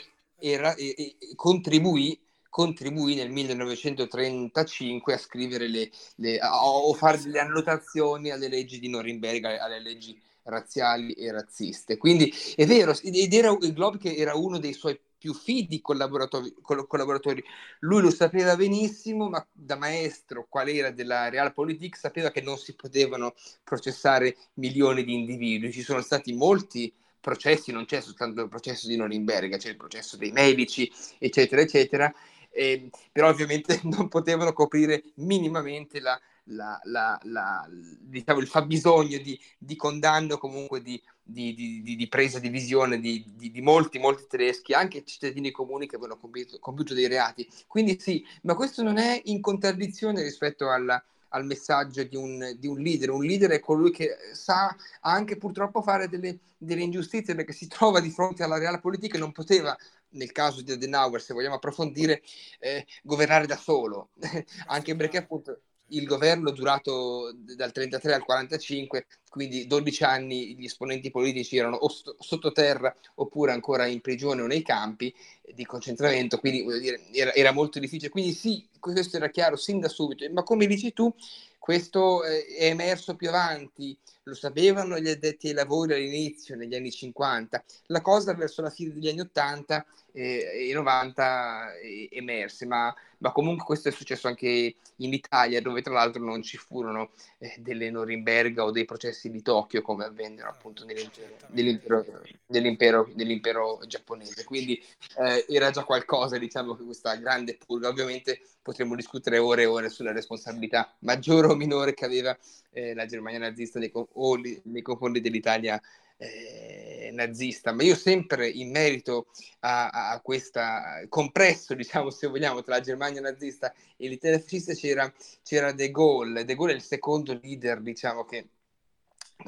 contribuì 1.34 2.20
contribuì 2.56 3.16
nel 3.16 3.30
1935 3.30 5.12
a 5.12 5.18
scrivere 5.18 5.68
le, 5.68 5.90
le 6.14 6.38
a, 6.38 6.64
o 6.64 6.94
fare 6.94 7.20
delle 7.20 7.38
annotazioni 7.38 8.30
alle 8.30 8.48
leggi 8.48 8.78
di 8.78 8.88
Norimberga, 8.88 9.62
alle 9.62 9.78
leggi 9.78 10.18
razziali 10.44 11.12
e 11.12 11.30
razziste. 11.32 11.98
Quindi 11.98 12.32
è 12.54 12.64
vero, 12.64 12.96
ed 13.02 13.34
era 13.34 13.54
Glob 13.54 13.98
che 13.98 14.14
era 14.14 14.34
uno 14.36 14.58
dei 14.58 14.72
suoi 14.72 14.98
più 15.26 15.34
fidi 15.34 15.80
collaboratori, 15.80 16.54
collaboratori. 16.62 17.42
Lui 17.80 18.00
lo 18.00 18.10
sapeva 18.10 18.54
benissimo, 18.54 19.28
ma 19.28 19.44
da 19.50 19.76
maestro, 19.76 20.46
qual 20.48 20.68
era 20.68 20.92
della 20.92 21.28
Realpolitik, 21.28 21.96
sapeva 21.96 22.30
che 22.30 22.40
non 22.40 22.56
si 22.56 22.76
potevano 22.76 23.34
processare 23.64 24.36
milioni 24.54 25.02
di 25.02 25.14
individui. 25.14 25.72
Ci 25.72 25.82
sono 25.82 26.00
stati 26.00 26.32
molti 26.32 26.92
processi, 27.20 27.72
non 27.72 27.86
c'è 27.86 28.00
soltanto 28.00 28.42
il 28.42 28.48
processo 28.48 28.86
di 28.86 28.94
Norimberga, 28.94 29.56
c'è 29.56 29.70
il 29.70 29.76
processo 29.76 30.16
dei 30.16 30.30
medici, 30.30 30.88
eccetera, 31.18 31.60
eccetera 31.60 32.14
eh, 32.56 32.88
però 33.12 33.28
ovviamente 33.28 33.80
non 33.84 34.06
potevano 34.08 34.52
coprire 34.52 35.02
minimamente 35.16 35.98
la, 35.98 36.18
la, 36.44 36.80
la, 36.84 37.68
diciamo, 38.00 38.38
il 38.38 38.46
fabbisogno 38.46 39.18
di, 39.18 39.38
di 39.58 39.74
condanna 39.74 40.34
o 40.34 40.38
comunque 40.38 40.80
di, 40.80 41.00
di, 41.28 41.82
di, 41.82 41.96
di, 41.96 42.08
presa 42.08 42.38
di 42.38 42.48
visione 42.48 43.00
di, 43.00 43.24
molti, 43.60 43.98
molti 43.98 44.26
tedeschi, 44.28 44.72
anche 44.72 45.04
cittadini 45.04 45.50
comuni 45.50 45.88
che 45.88 45.96
avevano 45.96 46.20
compiuto, 46.20 46.58
compiuto, 46.60 46.94
dei 46.94 47.08
reati. 47.08 47.48
Quindi 47.66 47.98
sì, 47.98 48.24
ma 48.42 48.54
questo 48.54 48.82
non 48.82 48.96
è 48.96 49.20
in 49.24 49.40
contraddizione 49.40 50.22
rispetto 50.22 50.70
alla, 50.70 51.02
al 51.30 51.44
messaggio 51.44 52.04
di 52.04 52.14
un, 52.16 52.54
di 52.58 52.68
un, 52.68 52.78
leader. 52.78 53.10
Un 53.10 53.24
leader 53.24 53.50
è 53.50 53.60
colui 53.60 53.90
che 53.90 54.16
sa 54.32 54.74
anche 55.00 55.36
purtroppo 55.36 55.82
fare 55.82 56.08
delle, 56.08 56.38
delle 56.56 56.82
ingiustizie 56.82 57.34
perché 57.34 57.52
si 57.52 57.66
trova 57.68 58.00
di 58.00 58.10
fronte 58.10 58.44
alla 58.44 58.58
reale 58.58 58.78
politica 58.78 59.16
e 59.16 59.20
non 59.20 59.32
poteva 59.32 59.76
nel 60.10 60.32
caso 60.32 60.62
di 60.62 60.72
Adenauer, 60.72 61.20
se 61.20 61.34
vogliamo 61.34 61.56
approfondire, 61.56 62.22
eh, 62.60 62.86
governare 63.02 63.46
da 63.46 63.56
solo, 63.56 64.10
anche 64.68 64.94
perché 64.94 65.18
appunto 65.18 65.60
il 65.88 66.04
governo 66.04 66.50
durato 66.50 67.32
dal 67.34 67.72
33 67.72 68.14
al 68.14 68.24
45, 68.24 69.06
quindi 69.28 69.66
12 69.66 70.04
anni 70.04 70.56
gli 70.56 70.64
esponenti 70.64 71.10
politici 71.10 71.56
erano 71.56 71.76
o 71.76 71.88
st- 71.88 72.16
sottoterra 72.18 72.94
oppure 73.16 73.52
ancora 73.52 73.86
in 73.86 74.00
prigione 74.00 74.42
o 74.42 74.46
nei 74.46 74.62
campi 74.62 75.14
di 75.54 75.64
concentramento, 75.64 76.38
quindi 76.38 76.64
dire, 76.80 77.00
era, 77.12 77.32
era, 77.34 77.52
molto 77.52 77.78
difficile. 77.78 78.10
Quindi 78.10 78.32
sì, 78.32 78.66
questo 78.80 79.16
era 79.16 79.28
chiaro 79.28 79.56
sin 79.56 79.78
da 79.80 79.88
subito, 79.88 80.28
ma 80.32 80.42
come 80.42 80.66
dici 80.66 80.92
tu, 80.92 81.12
questo 81.58 82.24
eh, 82.24 82.46
è 82.46 82.66
emerso 82.66 83.14
più 83.14 83.28
avanti, 83.28 83.96
lo 84.24 84.34
sapevano 84.34 84.98
gli 84.98 85.08
addetti 85.08 85.48
ai 85.48 85.54
lavori 85.54 85.94
all'inizio, 85.94 86.56
negli 86.56 86.74
anni 86.74 86.90
50. 86.90 87.64
La 87.86 88.00
cosa 88.00 88.34
verso 88.34 88.62
la 88.62 88.70
fine 88.70 88.92
degli 88.92 89.08
anni 89.08 89.20
80 89.20 89.86
eh, 90.16 90.70
e 90.70 90.72
90 90.72 91.74
eh, 91.74 92.08
emerse, 92.10 92.64
ma, 92.64 92.94
ma, 93.18 93.32
comunque 93.32 93.66
questo 93.66 93.88
è 93.90 93.92
successo 93.92 94.28
anche 94.28 94.74
in 94.96 95.12
Italia, 95.12 95.60
dove 95.60 95.82
tra 95.82 95.92
l'altro 95.92 96.24
non 96.24 96.42
ci 96.42 96.56
furono 96.56 97.10
eh, 97.36 97.54
delle 97.58 97.90
Norimberga 97.90 98.64
o 98.64 98.70
dei 98.70 98.86
processi 98.86 99.30
di 99.30 99.42
Tokyo 99.42 99.82
come 99.82 100.04
avvennero 100.04 100.48
appunto 100.48 100.86
nell'impero, 100.86 101.36
nell'impero, 101.48 102.22
nell'impero, 102.46 103.10
nell'impero 103.14 103.80
giapponese. 103.86 104.44
Quindi 104.44 104.82
eh, 105.18 105.44
era 105.50 105.70
già 105.70 105.84
qualcosa, 105.84 106.38
diciamo, 106.38 106.74
che 106.74 106.84
questa 106.84 107.14
grande 107.16 107.58
purga. 107.66 107.88
Ovviamente 107.88 108.40
potremmo 108.62 108.94
discutere 108.94 109.36
ore 109.36 109.62
e 109.62 109.66
ore 109.66 109.90
sulla 109.90 110.12
responsabilità 110.12 110.94
maggiore 111.00 111.48
o 111.48 111.54
minore 111.54 111.92
che 111.92 112.06
aveva 112.06 112.36
eh, 112.70 112.94
la 112.94 113.04
Germania 113.04 113.40
nazista 113.40 113.78
nei, 113.78 113.92
o 113.92 114.34
li, 114.34 114.58
nei 114.64 114.82
confronti 114.82 115.20
dell'Italia 115.20 115.78
eh, 116.18 117.10
nazista, 117.12 117.72
ma 117.72 117.82
io 117.82 117.94
sempre 117.94 118.48
in 118.48 118.70
merito 118.70 119.26
a, 119.60 119.88
a 119.88 120.20
questa 120.20 121.04
compresso, 121.08 121.74
diciamo 121.74 122.10
se 122.10 122.26
vogliamo, 122.26 122.62
tra 122.62 122.76
la 122.76 122.80
Germania 122.80 123.20
nazista 123.20 123.72
e 123.96 124.08
l'Italia 124.08 124.38
fascista 124.38 124.74
c'era, 124.74 125.12
c'era 125.42 125.72
De 125.72 125.90
Gaulle. 125.90 126.44
De 126.44 126.54
Gaulle 126.54 126.72
è 126.72 126.76
il 126.76 126.82
secondo 126.82 127.38
leader, 127.42 127.80
diciamo, 127.80 128.24
che 128.24 128.48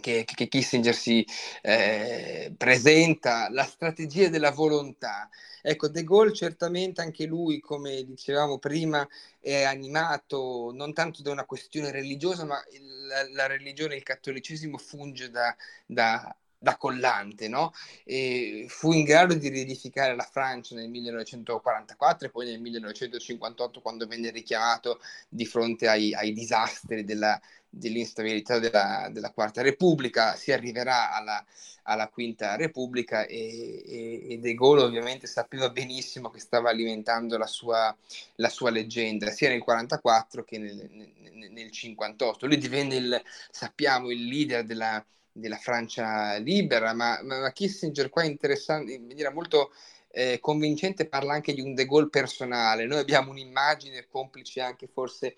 che, 0.01 0.25
che, 0.25 0.49
Kissinger 0.49 0.95
si 0.95 1.27
eh, 1.63 2.53
presenta, 2.57 3.49
la 3.51 3.65
strategia 3.65 4.29
della 4.29 4.51
volontà. 4.51 5.29
Ecco, 5.63 5.89
De 5.89 6.05
Gaulle 6.05 6.35
certamente 6.35 7.01
anche 7.01 7.25
lui, 7.25 7.59
come 7.59 8.05
dicevamo 8.05 8.59
prima, 8.59 9.07
è 9.41 9.63
animato 9.63 10.71
non 10.75 10.93
tanto 10.93 11.23
da 11.23 11.31
una 11.31 11.45
questione 11.45 11.91
religiosa, 11.91 12.45
ma 12.45 12.63
la, 13.09 13.29
la 13.33 13.47
religione, 13.47 13.97
il 13.97 14.03
cattolicesimo 14.03 14.79
funge 14.79 15.31
da, 15.31 15.57
da 15.87 16.37
da 16.59 16.77
collante, 16.77 17.49
no? 17.49 17.73
E 18.05 18.67
fu 18.69 18.93
in 18.93 19.05
grado 19.05 19.35
di 19.35 19.49
riedificare 19.49 20.15
la 20.17 20.29
Francia 20.31 20.75
nel 20.75 20.89
1944 20.89 22.27
e 22.27 22.31
poi 22.31 22.47
nel 22.47 22.61
1958 22.61 23.81
quando 23.81 24.07
venne 24.07 24.31
richiamato 24.31 25.01
di 25.29 25.47
fronte 25.47 25.87
ai, 25.89 26.13
ai 26.15 26.33
disastri 26.33 27.05
della, 27.05 27.41
dell'instabilità 27.69 28.59
della, 28.59 29.09
della, 29.13 29.31
Quarta 29.31 29.63
Repubblica, 29.63 30.35
si 30.35 30.51
arriverà 30.53 31.13
alla, 31.13 31.45
alla 31.85 32.09
Quinta 32.09 32.57
Repubblica 32.57 33.25
e, 33.27 33.85
e, 33.87 34.27
e, 34.33 34.39
De 34.39 34.55
Gaulle 34.55 34.83
ovviamente 34.83 35.27
sapeva 35.27 35.71
benissimo 35.71 36.31
che 36.31 36.41
stava 36.41 36.71
alimentando 36.71 37.39
la 37.39 37.47
sua, 37.47 37.95
la 38.37 38.49
sua 38.49 38.71
leggenda 38.71 39.31
sia 39.31 39.49
nel 39.49 39.63
1944 39.65 40.45
che 40.45 40.59
nel, 40.59 40.89
nel, 41.33 41.53
nel 41.53 41.71
58. 41.71 42.47
Lui 42.47 42.59
divenne, 42.59 42.97
il, 42.97 43.23
sappiamo, 43.51 44.11
il 44.11 44.25
leader 44.25 44.65
della, 44.65 45.05
della 45.39 45.57
Francia 45.57 46.37
libera, 46.37 46.93
ma, 46.95 47.21
ma, 47.23 47.51
Kissinger 47.53 48.09
qua 48.09 48.25
interessante, 48.25 48.93
in 48.93 49.07
maniera 49.07 49.33
molto 49.33 49.73
eh, 50.11 50.39
convincente 50.41 51.07
parla 51.07 51.35
anche 51.35 51.55
di 51.55 51.61
un 51.61 51.75
De 51.75 51.87
Gaulle 51.87 52.09
personale. 52.09 52.87
Noi 52.87 52.99
abbiamo 52.99 53.31
un'immagine 53.31 54.07
complice 54.09 54.61
anche 54.61 54.87
forse 54.87 55.37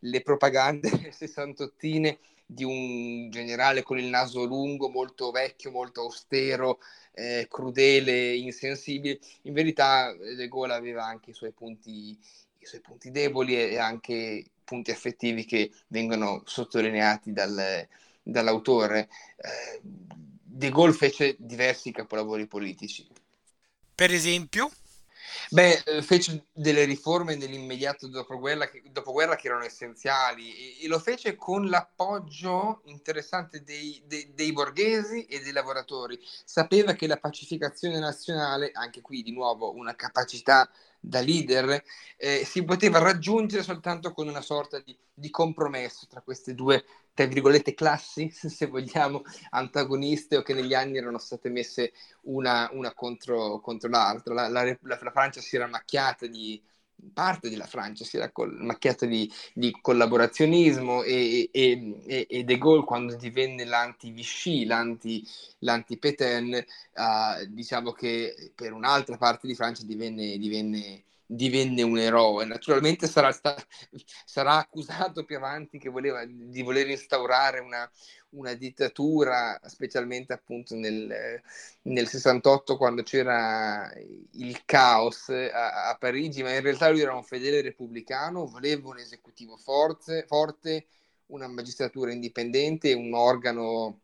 le 0.00 0.22
propagande 0.22 0.88
sessantottine 1.12 2.18
di 2.46 2.64
un 2.64 3.30
generale 3.30 3.82
con 3.82 3.98
il 3.98 4.06
naso 4.06 4.44
lungo, 4.44 4.88
molto 4.88 5.30
vecchio, 5.30 5.70
molto 5.70 6.00
austero, 6.02 6.80
eh, 7.12 7.46
crudele, 7.48 8.34
insensibile. 8.34 9.18
In 9.42 9.52
verità 9.52 10.12
De 10.12 10.48
Gaulle 10.48 10.74
aveva 10.74 11.04
anche 11.04 11.30
i 11.30 11.34
suoi 11.34 11.52
punti, 11.52 12.18
i 12.58 12.66
suoi 12.66 12.80
punti 12.80 13.10
deboli 13.10 13.56
e 13.56 13.78
anche 13.78 14.44
punti 14.64 14.90
affettivi 14.90 15.44
che 15.44 15.70
vengono 15.88 16.42
sottolineati 16.44 17.32
dal, 17.32 17.86
dall'autore. 18.30 19.08
Eh, 19.36 19.80
De 19.82 20.70
Gaulle 20.70 20.92
fece 20.92 21.36
diversi 21.38 21.90
capolavori 21.90 22.46
politici. 22.46 23.06
Per 23.94 24.12
esempio? 24.12 24.70
Beh, 25.50 25.82
eh, 25.84 26.02
fece 26.02 26.46
delle 26.52 26.84
riforme 26.84 27.34
nell'immediato 27.34 28.08
dopoguerra 28.08 28.68
che, 28.68 28.82
dopoguerra 28.90 29.36
che 29.36 29.48
erano 29.48 29.64
essenziali 29.64 30.54
e, 30.54 30.84
e, 30.84 30.88
lo 30.88 30.98
fece 30.98 31.34
con 31.34 31.68
l'appoggio 31.68 32.82
interessante 32.86 33.62
dei, 33.62 34.02
dei, 34.06 34.32
dei, 34.34 34.52
borghesi 34.52 35.26
e 35.26 35.40
dei 35.40 35.52
lavoratori. 35.52 36.18
Sapeva 36.44 36.92
che 36.92 37.06
la 37.06 37.18
pacificazione 37.18 37.98
nazionale, 37.98 38.70
anche 38.72 39.00
qui 39.00 39.22
di 39.22 39.32
nuovo 39.32 39.74
una 39.74 39.94
capacità 39.94 40.68
da 41.00 41.20
leader, 41.20 41.82
eh, 42.16 42.44
si 42.44 42.62
poteva 42.62 42.98
raggiungere 42.98 43.62
soltanto 43.62 44.12
con 44.12 44.28
una 44.28 44.42
sorta 44.42 44.78
di, 44.80 44.96
di 45.12 45.30
compromesso 45.30 46.06
tra 46.06 46.20
queste 46.20 46.54
due 46.54 46.84
tra 47.14 47.26
virgolette 47.26 47.74
classi, 47.74 48.30
se 48.32 48.66
vogliamo, 48.66 49.22
antagoniste 49.50 50.36
o 50.36 50.42
che 50.42 50.54
negli 50.54 50.74
anni 50.74 50.96
erano 50.98 51.18
state 51.18 51.48
messe 51.50 51.92
una, 52.22 52.68
una 52.72 52.94
contro, 52.94 53.60
contro, 53.60 53.88
l'altra. 53.88 54.34
La, 54.34 54.48
la, 54.48 54.64
la, 54.64 54.78
la, 54.80 55.10
Francia 55.10 55.40
si 55.40 55.56
era 55.56 55.66
macchiata 55.66 56.26
di 56.26 56.62
parte 57.12 57.48
della 57.48 57.66
Francia 57.66 58.04
si 58.04 58.16
era 58.16 58.30
col, 58.30 58.54
macchiata 58.60 59.06
di, 59.06 59.30
di 59.52 59.76
collaborazionismo 59.80 61.02
e, 61.02 61.48
e, 61.52 62.26
e, 62.28 62.44
De 62.44 62.58
Gaulle 62.58 62.84
quando 62.84 63.16
divenne 63.16 63.64
l'anti-Vichy, 63.64 64.64
l'anti, 64.64 65.26
l'anti-Pétain, 65.58 66.64
uh, 66.94 67.46
diciamo 67.48 67.92
che 67.92 68.52
per 68.54 68.72
un'altra 68.72 69.16
parte 69.16 69.46
di 69.46 69.54
Francia 69.54 69.84
divenne, 69.84 70.38
divenne 70.38 71.02
divenne 71.32 71.82
un 71.82 71.98
eroe. 71.98 72.44
Naturalmente 72.44 73.06
sarà, 73.06 73.30
sta- 73.30 73.56
sarà 74.24 74.56
accusato 74.56 75.24
più 75.24 75.36
avanti 75.36 75.78
che 75.78 75.88
voleva, 75.88 76.24
di 76.26 76.62
voler 76.62 76.88
instaurare 76.88 77.60
una, 77.60 77.88
una 78.30 78.54
dittatura, 78.54 79.60
specialmente 79.66 80.32
appunto 80.32 80.74
nel, 80.74 81.40
nel, 81.82 82.08
68 82.08 82.76
quando 82.76 83.02
c'era 83.04 83.92
il 84.32 84.64
caos 84.64 85.28
a, 85.28 85.90
a, 85.90 85.96
Parigi, 85.96 86.42
ma 86.42 86.52
in 86.54 86.62
realtà 86.62 86.88
lui 86.90 87.00
era 87.00 87.14
un 87.14 87.22
fedele 87.22 87.62
repubblicano, 87.62 88.46
voleva 88.46 88.88
un 88.88 88.98
esecutivo 88.98 89.56
forte, 89.56 90.24
forte 90.26 90.86
una 91.26 91.46
magistratura 91.46 92.12
indipendente, 92.12 92.92
un 92.92 93.14
organo 93.14 94.00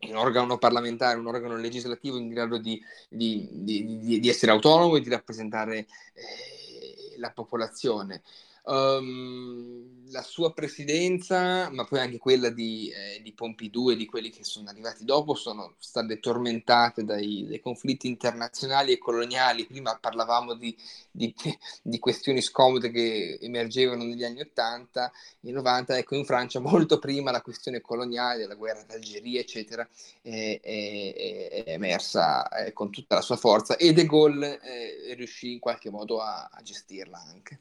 un 0.00 0.16
organo 0.16 0.58
parlamentare, 0.58 1.18
un 1.18 1.26
organo 1.26 1.56
legislativo 1.56 2.18
in 2.18 2.28
grado 2.28 2.58
di, 2.58 2.80
di, 3.08 3.48
di, 3.50 4.20
di 4.20 4.28
essere 4.28 4.52
autonomo 4.52 4.96
e 4.96 5.00
di 5.00 5.08
rappresentare 5.08 5.78
eh, 5.78 7.18
la 7.18 7.30
popolazione. 7.30 8.22
Um, 8.68 9.88
la 10.10 10.22
sua 10.22 10.52
presidenza, 10.52 11.70
ma 11.70 11.84
poi 11.84 12.00
anche 12.00 12.18
quella 12.18 12.50
di, 12.50 12.90
eh, 12.90 13.20
di, 13.22 13.32
Pompidou 13.32 13.90
e 13.90 13.96
di 13.96 14.06
quelli 14.06 14.30
che 14.30 14.44
sono 14.44 14.68
arrivati 14.68 15.04
dopo, 15.04 15.34
sono 15.34 15.74
state 15.78 16.20
tormentate 16.20 17.04
dai, 17.04 17.46
dai 17.46 17.60
conflitti 17.60 18.08
internazionali 18.08 18.92
e 18.92 18.98
coloniali. 18.98 19.66
Prima 19.66 19.96
parlavamo 19.98 20.54
di, 20.54 20.76
di, 21.10 21.34
di, 21.82 21.98
questioni 21.98 22.40
scomode 22.40 22.90
che 22.90 23.38
emergevano 23.40 24.04
negli 24.04 24.24
anni 24.24 24.40
80 24.40 25.12
e 25.40 25.52
90. 25.52 25.98
Ecco, 25.98 26.14
in 26.14 26.24
Francia 26.24 26.60
molto 26.60 26.98
prima 26.98 27.30
la 27.30 27.42
questione 27.42 27.80
coloniale, 27.80 28.46
la 28.46 28.54
guerra 28.54 28.82
d'Algeria, 28.82 29.40
eccetera, 29.40 29.88
è, 30.22 30.60
è, 30.62 31.62
è 31.64 31.72
emersa 31.72 32.48
eh, 32.48 32.72
con 32.72 32.90
tutta 32.90 33.16
la 33.16 33.22
sua 33.22 33.36
forza 33.36 33.76
e 33.76 33.92
De 33.92 34.06
Gaulle 34.06 34.60
eh, 34.60 35.14
riuscì 35.14 35.52
in 35.52 35.58
qualche 35.58 35.90
modo 35.90 36.20
a, 36.20 36.48
a 36.50 36.62
gestirla 36.62 37.18
anche. 37.18 37.60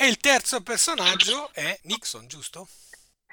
E 0.00 0.06
il 0.06 0.18
terzo 0.18 0.62
personaggio 0.62 1.50
è 1.52 1.76
Nixon, 1.82 2.28
giusto? 2.28 2.68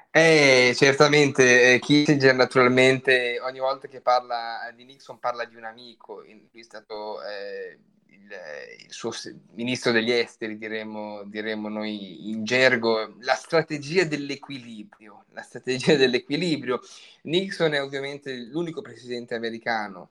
Eh, 0.10 0.74
certamente, 0.76 1.74
eh, 1.74 1.80
Kissinger 1.80 2.34
naturalmente 2.34 3.40
ogni 3.40 3.60
volta 3.60 3.88
che 3.88 4.02
parla 4.02 4.72
di 4.76 4.84
Nixon 4.84 5.20
parla 5.20 5.46
di 5.46 5.56
un 5.56 5.66
amico, 5.66 6.22
lui 6.24 6.50
è 6.54 6.64
stato 6.64 7.22
eh, 7.22 7.78
il, 8.08 8.36
il, 8.84 8.92
suo 8.92 9.12
ministro 9.52 9.92
degli 9.92 10.10
esteri, 10.10 10.58
diremmo, 10.58 11.22
diremmo 11.26 11.70
noi 11.70 12.32
in 12.32 12.44
gergo, 12.44 13.14
la 13.20 13.36
strategia 13.36 14.04
dell'equilibrio, 14.04 15.26
la 15.34 15.44
strategia 15.44 15.96
dell'equilibrio. 15.96 16.82
Nixon 17.26 17.76
è 17.76 17.82
ovviamente 17.84 18.34
l'unico 18.34 18.82
presidente 18.82 19.36
americano 19.36 20.10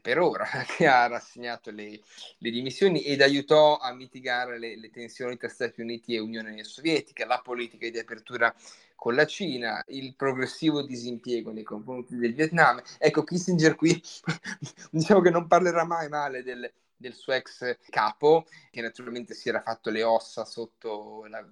per 0.00 0.18
ora 0.18 0.46
che 0.76 0.86
ha 0.86 1.06
rassegnato 1.06 1.70
le, 1.70 2.00
le, 2.38 2.50
dimissioni 2.50 3.02
ed 3.02 3.22
aiutò 3.22 3.78
a 3.78 3.92
mitigare 3.92 4.58
le, 4.58 4.76
le, 4.76 4.90
tensioni 4.90 5.36
tra 5.36 5.48
Stati 5.48 5.80
Uniti 5.80 6.14
e 6.14 6.18
Unione 6.18 6.64
Sovietica, 6.64 7.26
la 7.26 7.40
politica 7.42 7.88
di 7.88 7.98
apertura 7.98 8.54
con 8.94 9.14
la 9.14 9.26
Cina, 9.26 9.84
il 9.88 10.14
progressivo 10.16 10.82
disimpiego 10.82 11.52
nei 11.52 11.62
confronti 11.62 12.16
del 12.16 12.34
Vietnam. 12.34 12.82
Ecco, 12.98 13.24
Kissinger 13.24 13.74
qui 13.74 14.00
diciamo 14.90 15.20
che 15.20 15.30
non 15.30 15.46
parlerà 15.46 15.84
mai 15.84 16.08
male 16.08 16.42
del, 16.42 16.70
del 16.96 17.14
suo 17.14 17.34
ex 17.34 17.76
capo, 17.90 18.46
che 18.70 18.80
naturalmente 18.80 19.34
si 19.34 19.48
era 19.48 19.60
fatto 19.60 19.90
le 19.90 20.02
ossa 20.02 20.44
sotto 20.44 21.26
la, 21.28 21.46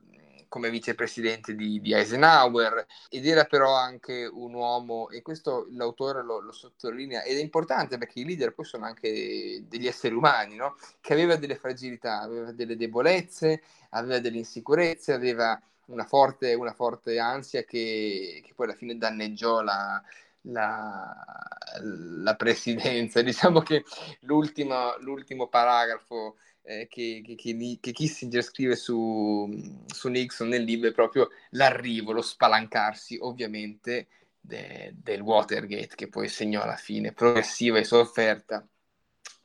come 0.55 0.71
vicepresidente 0.71 1.57
di, 1.57 1.81
di, 1.81 1.93
Eisenhower 1.93 2.87
ed 3.09 3.27
era 3.27 3.43
però 3.43 3.75
anche 3.75 4.25
un 4.25 4.55
uomo, 4.55 5.11
e 5.11 5.21
questo 5.21 5.67
l'autore 5.73 6.23
lo, 6.23 6.39
lo, 6.39 6.53
sottolinea, 6.53 7.25
ed 7.25 7.39
è 7.39 7.41
importante 7.41 7.99
perché 7.99 8.21
i 8.21 8.25
leader 8.25 8.55
poi 8.55 8.65
sono 8.65 8.85
anche 8.85 9.65
degli 9.67 9.89
esseri 9.89 10.15
umani, 10.15 10.55
no? 10.55 10.77
che 11.01 11.13
aveva 11.13 11.35
delle 11.35 11.57
fragilità, 11.57 12.21
aveva 12.21 12.53
delle 12.53 12.77
debolezze, 12.77 13.63
aveva 13.91 14.21
delle 14.21 14.39
insicurezze, 14.39 15.13
aveva 15.13 15.61
una 15.87 16.05
forte, 16.05 16.55
una 16.55 16.73
forte 16.73 17.19
ansia 17.19 17.65
che, 17.65 18.41
che 18.45 18.53
poi 18.55 18.67
alla 18.67 18.77
fine 18.77 18.97
danneggiò 18.97 19.61
la, 19.61 20.01
la, 20.43 21.54
la, 21.81 22.35
presidenza. 22.35 23.21
Diciamo 23.23 23.61
che 23.61 23.85
l'ultimo, 24.21 24.97
l'ultimo 25.01 25.49
paragrafo 25.49 26.37
eh, 26.63 26.87
che, 26.89 27.23
che, 27.25 27.79
che, 27.81 27.93
Kissinger 27.93 28.43
scrive 28.43 28.77
su, 28.77 29.83
su, 29.87 30.09
Nixon 30.09 30.49
nel 30.49 30.63
libro 30.63 30.89
è 30.89 30.93
proprio 30.93 31.29
l'arrivo, 31.51 32.13
lo 32.13 32.23
spalancarsi 32.23 33.19
ovviamente 33.21 34.09
de, 34.41 34.95
del 34.97 35.21
Watergate 35.21 35.95
che 35.95 36.09
poi 36.09 36.29
segnò 36.29 36.65
la 36.65 36.77
fine 36.77 37.13
progressiva 37.13 37.79
e 37.79 37.85
sofferta 37.85 38.67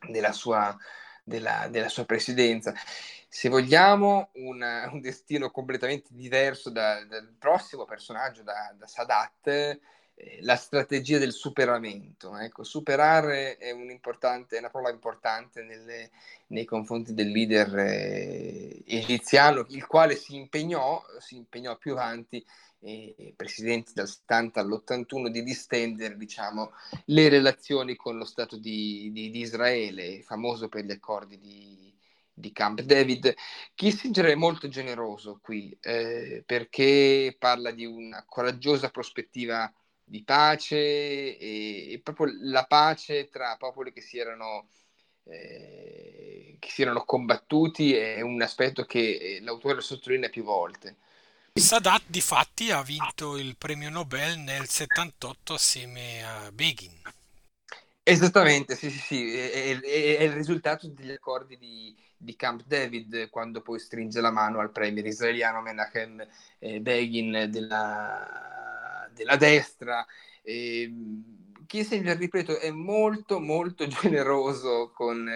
della 0.08 0.32
sua, 0.32 0.76
della, 1.22 1.68
della 1.70 1.88
sua 1.88 2.04
presidenza. 2.04 2.74
Se 3.28 3.48
vogliamo 3.48 4.30
un, 4.34 4.60
un 4.90 5.00
destino 5.00 5.50
completamente 5.50 6.08
diverso 6.12 6.70
da, 6.70 7.04
dal 7.04 7.32
prossimo 7.38 7.84
personaggio, 7.84 8.42
da, 8.42 8.74
da 8.76 8.86
Sadat, 8.86 9.78
la 10.40 10.56
strategia 10.56 11.18
del 11.18 11.32
superamento. 11.32 12.36
Ecco, 12.36 12.64
superare 12.64 13.56
è, 13.56 13.70
un 13.70 13.90
è 13.90 14.58
una 14.58 14.70
parola 14.70 14.90
importante 14.90 15.62
nelle, 15.62 16.10
nei 16.48 16.64
confronti 16.64 17.14
del 17.14 17.30
leader 17.30 17.78
eh, 17.78 18.82
egiziano, 18.86 19.64
il 19.68 19.86
quale 19.86 20.16
si 20.16 20.36
impegnò, 20.36 21.02
si 21.18 21.36
impegnò 21.36 21.76
più 21.76 21.92
avanti, 21.92 22.44
eh, 22.82 23.34
presidente 23.36 23.92
dal 23.94 24.08
70 24.08 24.60
all'81, 24.60 25.28
di 25.28 25.42
distendere 25.42 26.16
diciamo, 26.16 26.72
le 27.06 27.28
relazioni 27.28 27.96
con 27.96 28.16
lo 28.16 28.24
Stato 28.24 28.56
di, 28.56 29.10
di, 29.12 29.30
di 29.30 29.40
Israele, 29.40 30.22
famoso 30.22 30.68
per 30.68 30.84
gli 30.84 30.90
accordi 30.90 31.38
di, 31.38 31.94
di 32.32 32.52
Camp 32.52 32.80
David. 32.80 33.34
Kissinger 33.74 34.26
è 34.26 34.34
molto 34.34 34.68
generoso 34.68 35.38
qui 35.42 35.76
eh, 35.80 36.42
perché 36.46 37.36
parla 37.38 37.70
di 37.70 37.84
una 37.84 38.24
coraggiosa 38.26 38.88
prospettiva 38.88 39.70
di 40.10 40.24
pace 40.24 40.76
e, 40.76 41.92
e, 41.92 42.00
proprio 42.02 42.26
la 42.40 42.64
pace 42.64 43.28
tra 43.28 43.54
popoli 43.56 43.92
che 43.92 44.00
si 44.00 44.18
erano, 44.18 44.66
eh, 45.22 46.56
che 46.58 46.68
si 46.68 46.82
erano 46.82 47.04
combattuti 47.04 47.94
è 47.94 48.20
un 48.20 48.42
aspetto 48.42 48.84
che 48.84 48.98
eh, 48.98 49.40
l'autore 49.40 49.80
sottolinea 49.80 50.28
più 50.28 50.42
volte. 50.42 50.96
Sadat 51.54 52.02
di 52.06 52.20
fatti 52.20 52.72
ha 52.72 52.82
vinto 52.82 53.36
il 53.36 53.54
premio 53.56 53.88
Nobel 53.88 54.38
nel 54.38 54.66
78 54.66 55.54
assieme 55.54 56.24
a 56.24 56.50
Begin. 56.50 57.00
Esattamente, 58.02 58.74
sì, 58.74 58.90
sì, 58.90 58.98
sì, 58.98 59.36
è, 59.36 59.78
è, 59.78 60.16
è 60.16 60.22
il 60.24 60.32
risultato 60.32 60.88
degli 60.88 61.12
accordi 61.12 61.56
di, 61.56 61.94
di, 62.16 62.34
Camp 62.34 62.64
David 62.66 63.28
quando 63.28 63.60
poi 63.60 63.78
stringe 63.78 64.20
la 64.20 64.32
mano 64.32 64.58
al 64.58 64.72
premier 64.72 65.06
israeliano 65.06 65.60
Menachem 65.60 66.26
eh, 66.58 66.80
Begin 66.80 67.46
della, 67.48 68.69
della 69.20 69.36
destra. 69.36 70.04
Eh, 70.42 70.90
Kissinger, 71.66 72.16
ripeto, 72.16 72.58
è 72.58 72.70
molto 72.70 73.38
molto 73.38 73.86
generoso 73.88 74.90
con, 74.94 75.28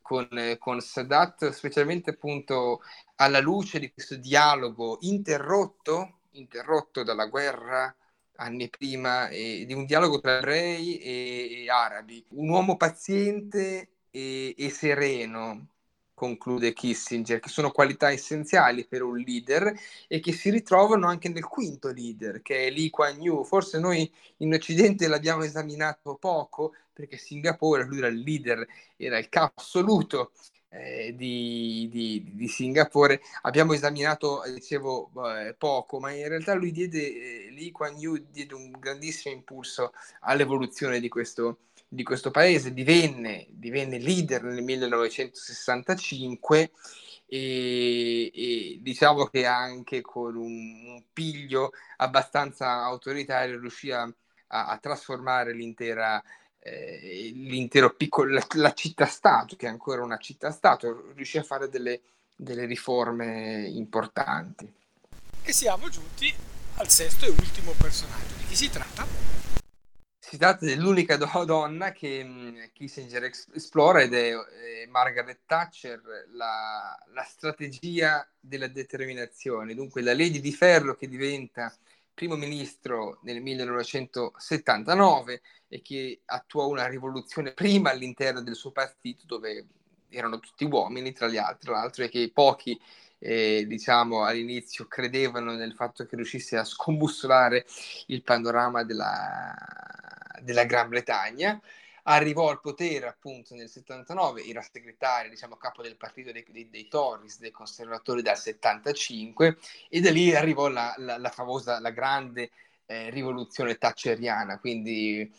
con, 0.00 0.28
con 0.58 0.80
Sadat, 0.80 1.50
specialmente 1.50 2.10
appunto 2.10 2.82
alla 3.16 3.40
luce 3.40 3.78
di 3.78 3.90
questo 3.90 4.16
dialogo 4.16 4.98
interrotto 5.00 6.20
interrotto 6.32 7.02
dalla 7.02 7.26
guerra 7.26 7.94
anni 8.36 8.70
prima, 8.70 9.28
e 9.28 9.64
di 9.66 9.74
un 9.74 9.84
dialogo 9.84 10.20
tra 10.20 10.38
ebrei 10.38 10.98
e, 10.98 11.62
e 11.64 11.70
arabi. 11.70 12.24
Un 12.30 12.48
uomo 12.48 12.76
paziente 12.76 13.88
e, 14.10 14.54
e 14.56 14.70
sereno, 14.70 15.66
conclude 16.20 16.74
Kissinger, 16.74 17.40
che 17.40 17.48
sono 17.48 17.70
qualità 17.70 18.10
essenziali 18.10 18.86
per 18.86 19.02
un 19.02 19.16
leader 19.16 19.72
e 20.06 20.20
che 20.20 20.32
si 20.32 20.50
ritrovano 20.50 21.06
anche 21.06 21.30
nel 21.30 21.46
quinto 21.46 21.88
leader, 21.90 22.42
che 22.42 22.66
è 22.66 22.70
Lee 22.70 22.90
Kuan 22.90 23.22
Yew. 23.22 23.42
Forse 23.42 23.78
noi 23.78 24.10
in 24.38 24.52
Occidente 24.52 25.08
l'abbiamo 25.08 25.44
esaminato 25.44 26.16
poco, 26.16 26.74
perché 26.92 27.16
Singapore, 27.16 27.86
lui 27.86 27.98
era 27.98 28.08
il 28.08 28.20
leader, 28.20 28.66
era 28.98 29.16
il 29.16 29.30
capo 29.30 29.62
assoluto 29.62 30.32
eh, 30.68 31.14
di, 31.16 31.88
di, 31.90 32.32
di, 32.34 32.48
Singapore. 32.48 33.22
Abbiamo 33.42 33.72
esaminato, 33.72 34.42
dicevo, 34.52 35.10
eh, 35.38 35.54
poco, 35.54 36.00
ma 36.00 36.12
in 36.12 36.28
realtà 36.28 36.52
lui 36.52 36.70
diede, 36.70 37.46
eh, 37.46 37.50
Lee 37.50 37.72
Kuan 37.72 37.96
Yew 37.96 38.26
diede 38.30 38.52
un 38.52 38.70
grandissimo 38.78 39.34
impulso 39.34 39.92
all'evoluzione 40.20 41.00
di 41.00 41.08
questo, 41.08 41.60
di 41.92 42.04
questo 42.04 42.30
paese, 42.30 42.72
divenne, 42.72 43.46
divenne 43.48 43.98
leader 43.98 44.44
nel 44.44 44.62
1965 44.62 46.70
e, 47.26 48.30
e, 48.32 48.78
diciamo 48.80 49.26
che 49.26 49.44
anche 49.44 50.00
con 50.00 50.36
un, 50.36 50.84
un 50.86 51.02
piglio 51.12 51.72
abbastanza 51.96 52.84
autoritario 52.84 53.58
riuscì 53.58 53.90
a, 53.90 54.02
a, 54.02 54.66
a 54.68 54.78
trasformare 54.78 55.52
l'intera 55.52 56.22
eh, 56.60 57.32
l'intero 57.34 57.92
piccolo, 57.94 58.34
la, 58.34 58.46
la 58.54 58.72
città-stato, 58.72 59.56
che 59.56 59.66
è 59.66 59.70
ancora 59.70 60.04
una 60.04 60.18
città-stato, 60.18 61.10
riuscì 61.14 61.38
a 61.38 61.42
fare 61.42 61.68
delle, 61.68 62.02
delle 62.36 62.66
riforme 62.66 63.66
importanti. 63.66 64.72
E 65.42 65.52
siamo 65.52 65.88
giunti 65.88 66.32
al 66.76 66.88
sesto 66.88 67.24
e 67.24 67.30
ultimo 67.30 67.72
personaggio. 67.76 68.36
Di 68.38 68.44
chi 68.46 68.54
si 68.54 68.70
tratta? 68.70 69.39
Si 70.30 70.38
tratta 70.38 70.64
dell'unica 70.64 71.16
do- 71.16 71.44
donna 71.44 71.90
che 71.90 72.22
mh, 72.22 72.70
Kissinger 72.72 73.24
es- 73.24 73.48
esplora 73.52 74.00
ed 74.00 74.14
è 74.14 74.30
eh, 74.30 74.86
Margaret 74.86 75.40
Thatcher, 75.44 76.00
la, 76.34 76.96
la, 77.12 77.22
strategia 77.24 78.24
della 78.38 78.68
determinazione, 78.68 79.74
dunque 79.74 80.02
la 80.02 80.14
Lady 80.14 80.38
di 80.38 80.52
Ferro 80.52 80.94
che 80.94 81.08
diventa 81.08 81.76
primo 82.14 82.36
ministro 82.36 83.18
nel 83.24 83.42
1979 83.42 85.42
e 85.66 85.82
che 85.82 86.20
attuò 86.26 86.68
una 86.68 86.86
rivoluzione 86.86 87.52
prima 87.52 87.90
all'interno 87.90 88.40
del 88.40 88.54
suo 88.54 88.70
partito 88.70 89.24
dove 89.26 89.66
erano 90.10 90.38
tutti 90.38 90.62
uomini 90.62 91.12
tra 91.12 91.26
gli 91.26 91.38
altri, 91.38 91.66
tra 91.66 91.78
l'altro 91.78 92.04
e 92.04 92.08
che 92.08 92.30
pochi 92.32 92.80
eh, 93.18 93.64
diciamo 93.66 94.24
all'inizio 94.24 94.86
credevano 94.86 95.56
nel 95.56 95.74
fatto 95.74 96.06
che 96.06 96.14
riuscisse 96.14 96.56
a 96.56 96.62
scombussolare 96.62 97.66
il 98.06 98.22
panorama 98.22 98.84
della, 98.84 99.52
della 100.42 100.64
Gran 100.64 100.88
Bretagna 100.88 101.60
arrivò 102.04 102.50
al 102.50 102.60
potere 102.60 103.06
appunto 103.06 103.54
nel 103.54 103.68
79, 103.68 104.44
era 104.44 104.62
segretario, 104.62 105.30
diciamo 105.30 105.56
capo 105.56 105.82
del 105.82 105.96
partito 105.96 106.32
dei, 106.32 106.44
dei, 106.48 106.68
dei 106.70 106.88
Tories, 106.88 107.38
dei 107.38 107.50
conservatori 107.50 108.22
dal 108.22 108.38
75 108.38 109.58
e 109.88 110.00
da 110.00 110.10
lì 110.10 110.34
arrivò 110.34 110.68
la, 110.68 110.94
la, 110.98 111.18
la 111.18 111.30
famosa, 111.30 111.80
la 111.80 111.90
grande 111.90 112.50
eh, 112.86 113.10
rivoluzione 113.10 113.76
thatcheriana, 113.76 114.58
quindi 114.58 115.30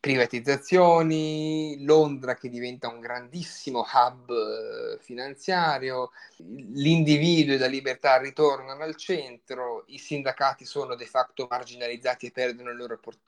privatizzazioni, 0.00 1.84
Londra 1.84 2.34
che 2.34 2.48
diventa 2.48 2.88
un 2.88 3.00
grandissimo 3.00 3.84
hub 3.92 4.30
eh, 4.30 4.98
finanziario, 5.02 6.10
l'individuo 6.38 7.54
e 7.54 7.58
la 7.58 7.66
libertà 7.66 8.18
ritornano 8.18 8.82
al 8.82 8.96
centro, 8.96 9.84
i 9.88 9.98
sindacati 9.98 10.64
sono 10.64 10.94
de 10.96 11.06
facto 11.06 11.46
marginalizzati 11.48 12.26
e 12.26 12.30
perdono 12.32 12.70
il 12.70 12.76
loro 12.76 12.98
por- 12.98 13.18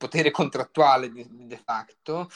potere 0.00 0.30
contrattuale 0.30 1.12
di, 1.12 1.26
de 1.28 1.58
facto 1.62 2.30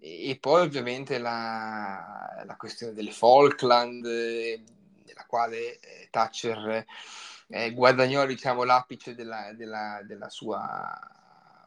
e 0.00 0.38
poi 0.40 0.62
ovviamente 0.62 1.18
la, 1.18 2.42
la 2.46 2.56
questione 2.56 2.94
delle 2.94 3.10
Falkland, 3.12 4.04
nella 4.04 5.24
quale 5.26 5.78
eh, 5.80 6.08
Thatcher 6.10 6.86
eh, 7.48 7.72
guadagnò 7.72 8.24
diciamo, 8.24 8.64
l'apice 8.64 9.14
della, 9.14 9.52
della, 9.52 10.00
della 10.02 10.30
sua 10.30 10.98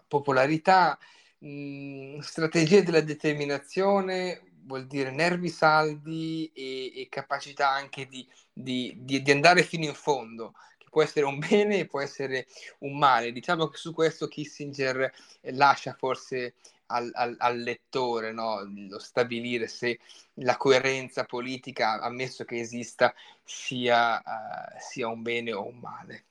popolarità. 0.07 0.97
Mm, 1.45 2.17
strategia 2.19 2.81
della 2.81 3.01
determinazione 3.01 4.41
vuol 4.63 4.87
dire 4.87 5.11
nervi 5.11 5.49
saldi 5.49 6.51
e, 6.51 6.99
e 6.99 7.07
capacità 7.09 7.69
anche 7.69 8.07
di, 8.07 8.27
di, 8.51 8.91
di, 8.97 9.21
di, 9.21 9.31
andare 9.31 9.61
fino 9.61 9.85
in 9.85 9.93
fondo, 9.93 10.53
può 10.97 11.05
essere 11.05 11.27
un 11.27 11.37
bene 11.37 11.79
e 11.79 11.85
può 11.85 12.01
essere 12.01 12.47
un 12.79 12.97
male. 12.97 13.31
Diciamo 13.31 13.67
che 13.67 13.77
su 13.77 13.93
questo 13.93 14.27
Kissinger 14.27 15.13
lascia 15.51 15.93
forse 15.93 16.55
al, 16.87 17.11
al, 17.13 17.35
al 17.37 17.59
lettore 17.59 18.31
no? 18.31 18.63
lo 18.63 18.97
stabilire 18.97 19.67
se 19.67 19.99
la 20.35 20.57
coerenza 20.57 21.25
politica, 21.25 21.99
ammesso 21.99 22.45
che 22.45 22.59
esista, 22.59 23.13
sia, 23.43 24.17
uh, 24.17 24.75
sia 24.79 25.07
un 25.07 25.21
bene 25.21 25.53
o 25.53 25.67
un 25.67 25.77
male. 25.77 26.25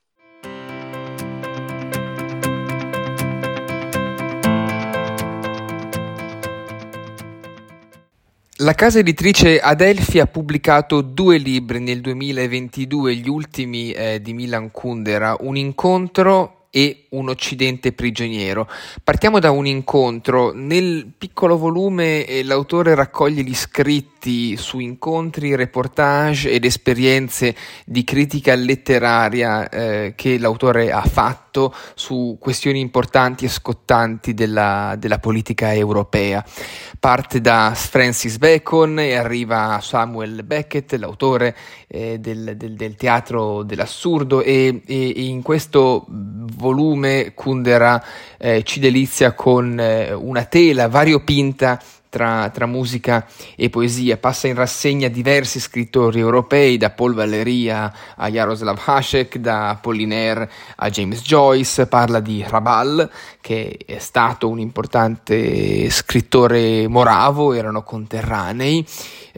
La 8.66 8.74
casa 8.74 8.98
editrice 8.98 9.61
Adelphi 9.61 10.18
ha 10.18 10.26
pubblicato 10.26 11.00
due 11.00 11.38
libri 11.38 11.79
nel 11.79 12.00
2022, 12.00 13.14
gli 13.14 13.29
ultimi 13.29 13.92
eh, 13.92 14.20
di 14.20 14.35
Milan 14.35 14.72
Kundera, 14.72 15.37
Un 15.38 15.57
incontro 15.57 16.66
e 16.70 17.07
un 17.11 17.29
Occidente 17.29 17.92
prigioniero. 17.92 18.68
Partiamo 19.05 19.38
da 19.38 19.52
un 19.52 19.68
incontro. 19.68 20.52
Nel 20.52 21.12
piccolo 21.16 21.57
volume 21.57 22.26
eh, 22.26 22.42
l'autore 22.42 22.96
raccoglie 22.96 23.42
gli 23.44 23.55
scritti 23.55 24.15
su 24.56 24.78
incontri, 24.78 25.54
reportage 25.54 26.50
ed 26.50 26.64
esperienze 26.64 27.54
di 27.84 28.04
critica 28.04 28.54
letteraria 28.54 29.68
eh, 29.68 30.12
che 30.16 30.38
l'autore 30.38 30.90
ha 30.90 31.02
fatto 31.02 31.74
su 31.94 32.36
questioni 32.40 32.80
importanti 32.80 33.44
e 33.44 33.48
scottanti 33.48 34.34
della, 34.34 34.94
della 34.98 35.18
politica 35.18 35.72
europea. 35.72 36.44
Parte 36.98 37.40
da 37.40 37.72
Francis 37.74 38.38
Bacon 38.38 38.98
e 38.98 39.14
arriva 39.14 39.78
Samuel 39.80 40.42
Beckett, 40.44 40.92
l'autore 40.94 41.56
eh, 41.86 42.18
del, 42.18 42.56
del, 42.56 42.74
del, 42.74 42.94
teatro 42.96 43.62
dell'assurdo, 43.62 44.42
e, 44.42 44.82
e, 44.84 45.12
in 45.16 45.42
questo 45.42 46.04
volume 46.08 47.32
Kundera 47.34 48.02
eh, 48.38 48.62
ci 48.64 48.80
delizia 48.80 49.32
con 49.32 49.78
eh, 49.78 50.12
una 50.12 50.44
tela 50.44 50.88
variopinta 50.88 51.80
tra, 52.16 52.48
tra, 52.48 52.64
musica 52.64 53.26
e 53.55 53.68
poesia. 53.68 54.16
Passa 54.16 54.46
in 54.46 54.55
rassegna 54.55 55.09
diversi 55.09 55.61
scrittori 55.61 56.18
europei, 56.18 56.79
da 56.79 56.88
Paul 56.88 57.12
Valeria 57.12 57.92
a 58.16 58.31
Jaroslav 58.31 58.81
Hasek, 58.83 59.37
da 59.37 59.68
Apollinaire 59.68 60.50
a 60.76 60.88
James 60.88 61.20
Joyce. 61.20 61.87
Parla 61.87 62.20
di 62.20 62.42
Rabal, 62.48 63.11
che 63.42 63.76
è 63.85 63.98
stato 63.98 64.48
un 64.48 64.59
importante 64.59 65.90
scrittore 65.90 66.88
moravo, 66.88 67.52
erano 67.52 67.83
conterranei, 67.83 68.87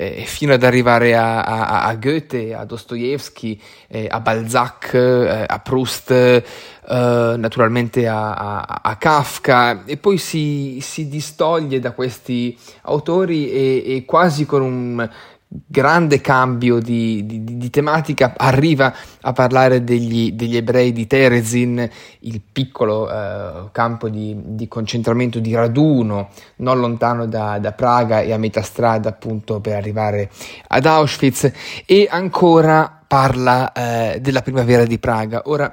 eh, 0.00 0.22
fino 0.26 0.52
ad 0.52 0.62
arrivare 0.62 1.16
a, 1.16 1.42
a, 1.42 1.82
a 1.82 1.94
Goethe, 1.96 2.54
a 2.54 2.64
Dostoevsky, 2.64 3.60
eh, 3.88 4.06
a 4.08 4.20
Balzac, 4.20 4.94
eh, 4.94 5.44
a 5.46 5.58
Proust. 5.58 6.44
Uh, 6.88 7.36
naturalmente 7.36 8.08
a, 8.08 8.32
a, 8.32 8.80
a, 8.82 8.96
Kafka 8.96 9.84
e 9.84 9.98
poi 9.98 10.16
si, 10.16 10.78
si 10.80 11.06
distoglie 11.06 11.80
da 11.80 11.90
questi 11.92 12.56
autori 12.84 13.50
e, 13.50 13.82
e 13.84 14.04
quasi 14.06 14.46
con 14.46 14.62
un 14.62 15.10
grande 15.48 16.22
cambio 16.22 16.78
di, 16.78 17.26
di, 17.26 17.58
di, 17.58 17.70
tematica 17.70 18.34
arriva 18.38 18.94
a 19.28 19.32
parlare 19.32 19.84
degli, 19.84 20.32
degli 20.32 20.56
ebrei 20.56 20.90
di 20.90 21.06
Terezin, 21.06 21.88
il 22.20 22.40
piccolo 22.40 23.10
eh, 23.10 23.68
campo 23.72 24.08
di, 24.08 24.34
di, 24.38 24.66
concentramento 24.68 25.38
di 25.38 25.54
raduno 25.54 26.30
non 26.56 26.80
lontano 26.80 27.26
da, 27.26 27.58
da, 27.58 27.72
Praga 27.72 28.22
e 28.22 28.32
a 28.32 28.38
metà 28.38 28.62
strada 28.62 29.10
appunto 29.10 29.60
per 29.60 29.76
arrivare 29.76 30.30
ad 30.68 30.86
Auschwitz 30.86 31.52
e 31.84 32.08
ancora 32.10 33.02
parla 33.06 33.72
eh, 33.72 34.18
della 34.20 34.40
primavera 34.40 34.84
di 34.84 34.98
Praga. 34.98 35.42
Ora, 35.44 35.70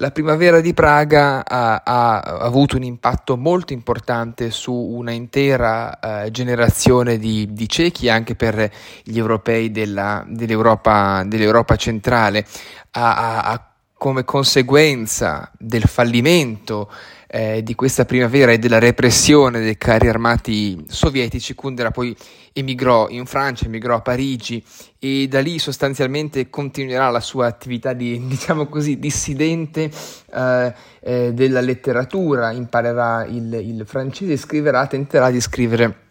la 0.00 0.10
primavera 0.12 0.62
di 0.62 0.72
Praga 0.72 1.44
ha, 1.46 1.82
ha, 1.84 2.20
avuto 2.20 2.76
un 2.76 2.84
impatto 2.84 3.36
molto 3.36 3.74
importante 3.74 4.50
su 4.50 4.72
una 4.72 5.10
intera 5.10 5.98
eh, 6.24 6.30
generazione 6.30 7.18
di, 7.18 7.52
di, 7.52 7.68
cechi, 7.68 8.08
anche 8.08 8.34
per 8.34 8.70
gli 9.02 9.18
europei 9.18 9.70
della, 9.70 10.24
dell'Europa, 10.26 11.22
dell'Europa 11.26 11.76
centrale. 11.76 12.46
Ha, 12.92 13.42
ha, 13.42 13.70
come 14.00 14.24
conseguenza 14.24 15.50
del 15.58 15.82
fallimento 15.82 16.90
eh, 17.26 17.62
di 17.62 17.74
questa 17.74 18.04
primavera 18.06 18.50
e 18.50 18.58
della 18.58 18.78
repressione 18.78 19.60
dei 19.60 19.76
carri 19.76 20.08
armati 20.08 20.82
sovietici, 20.88 21.54
Kundera 21.54 21.90
poi 21.90 22.16
emigrò 22.52 23.08
in 23.10 23.26
Francia, 23.26 23.66
emigrò 23.66 23.96
a 23.96 24.00
Parigi 24.00 24.64
e 24.98 25.28
da 25.28 25.40
lì 25.40 25.58
sostanzialmente 25.58 26.50
continuerà 26.50 27.10
la 27.10 27.20
sua 27.20 27.46
attività 27.46 27.92
di, 27.92 28.18
diciamo 28.26 28.66
così, 28.66 28.98
dissidente 28.98 29.90
eh, 30.32 30.74
eh, 31.00 31.32
della 31.34 31.60
letteratura, 31.60 32.50
imparerà 32.50 33.26
il, 33.26 33.52
il 33.52 33.82
francese, 33.86 34.36
scriverà, 34.36 34.86
tenterà 34.86 35.30
di 35.30 35.40
scrivere 35.40 36.08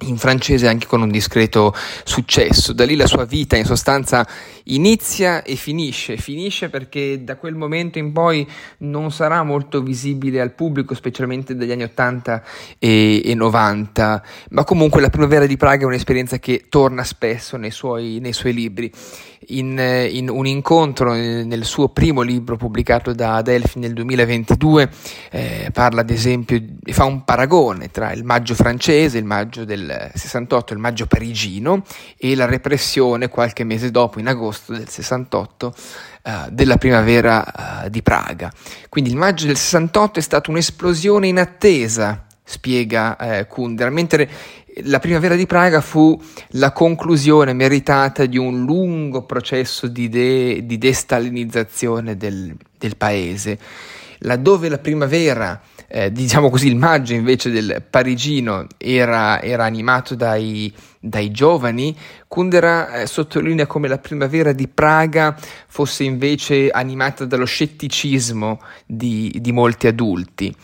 in 0.00 0.18
francese 0.18 0.68
anche 0.68 0.86
con 0.86 1.00
un 1.00 1.10
discreto 1.10 1.74
successo. 2.04 2.72
Da 2.72 2.84
lì 2.84 2.96
la 2.96 3.06
sua 3.06 3.24
vita 3.24 3.56
in 3.56 3.64
sostanza 3.64 4.26
inizia 4.64 5.42
e 5.42 5.56
finisce. 5.56 6.16
Finisce 6.18 6.68
perché 6.68 7.24
da 7.24 7.36
quel 7.36 7.54
momento 7.54 7.98
in 7.98 8.12
poi 8.12 8.46
non 8.78 9.10
sarà 9.10 9.42
molto 9.42 9.82
visibile 9.82 10.40
al 10.40 10.52
pubblico, 10.52 10.94
specialmente 10.94 11.56
dagli 11.56 11.72
anni 11.72 11.84
80 11.84 12.42
e, 12.78 13.22
e 13.24 13.34
90, 13.34 14.22
ma 14.50 14.64
comunque 14.64 15.00
la 15.00 15.10
primavera 15.10 15.46
di 15.46 15.56
Praga 15.56 15.84
è 15.84 15.86
un'esperienza 15.86 16.38
che 16.38 16.66
torna 16.68 17.02
spesso 17.02 17.56
nei 17.56 17.70
suoi, 17.70 18.18
nei 18.20 18.32
suoi 18.34 18.52
libri. 18.52 18.92
In, 19.48 19.78
in, 20.10 20.28
un 20.28 20.46
incontro 20.46 21.12
nel 21.12 21.64
suo 21.64 21.88
primo 21.90 22.22
libro 22.22 22.56
pubblicato 22.56 23.12
da 23.12 23.36
Adelphi 23.36 23.78
nel 23.78 23.92
2022 23.92 24.90
eh, 25.30 25.70
parla 25.72 26.00
ad 26.00 26.10
esempio, 26.10 26.60
fa 26.84 27.04
un 27.04 27.24
paragone 27.24 27.90
tra 27.90 28.12
il 28.12 28.24
maggio 28.24 28.54
francese, 28.54 29.18
il 29.18 29.24
maggio 29.24 29.64
del 29.64 30.10
68, 30.14 30.72
il 30.72 30.78
maggio 30.78 31.06
parigino, 31.06 31.82
e 32.16 32.34
la 32.34 32.46
repressione 32.46 33.28
qualche 33.28 33.64
mese 33.64 33.90
dopo, 33.90 34.18
in 34.18 34.28
agosto 34.28 34.72
del 34.72 34.88
68, 34.88 35.66
uh, 35.66 36.28
eh, 36.28 36.32
della 36.50 36.76
primavera 36.76 37.84
uh, 37.84 37.88
di 37.88 38.02
Praga. 38.02 38.50
Quindi 38.88 39.10
il 39.10 39.16
maggio 39.16 39.46
del 39.46 39.56
68 39.56 40.18
è 40.18 40.22
stata 40.22 40.50
un'esplosione 40.50 41.28
inattesa, 41.28 42.24
spiega 42.42 43.16
uh, 43.18 43.46
Kundera, 43.46 43.90
mentre 43.90 44.28
la 44.84 44.98
primavera 44.98 45.34
di 45.36 45.46
Praga 45.46 45.80
fu 45.80 46.20
la 46.50 46.72
conclusione 46.72 47.52
meritata 47.52 48.26
di 48.26 48.36
un 48.36 48.64
lungo 48.64 49.22
processo 49.22 49.86
di, 49.86 50.08
de- 50.08 50.66
di 50.66 50.78
destalinizzazione 50.78 52.16
del, 52.16 52.54
del 52.78 52.96
paese. 52.96 53.58
Laddove 54.20 54.68
la 54.68 54.78
primavera 54.78 55.60
eh, 55.88 56.10
diciamo 56.10 56.50
così, 56.50 56.66
il 56.66 56.76
maggio 56.76 57.14
invece 57.14 57.50
del 57.50 57.82
parigino 57.88 58.66
era, 58.76 59.40
era 59.40 59.64
animato 59.64 60.14
dai, 60.14 60.72
dai, 61.08 61.30
giovani, 61.30 61.96
Kundera 62.28 63.00
eh, 63.00 63.06
sottolinea 63.06 63.66
come 63.66 63.88
la 63.88 63.98
primavera 63.98 64.52
di 64.52 64.68
Praga 64.68 65.36
fosse 65.66 66.04
invece 66.04 66.70
animata 66.70 67.24
dallo 67.24 67.44
scetticismo 67.44 68.60
di, 68.84 69.34
di 69.40 69.52
molti 69.52 69.86
adulti. 69.86 70.54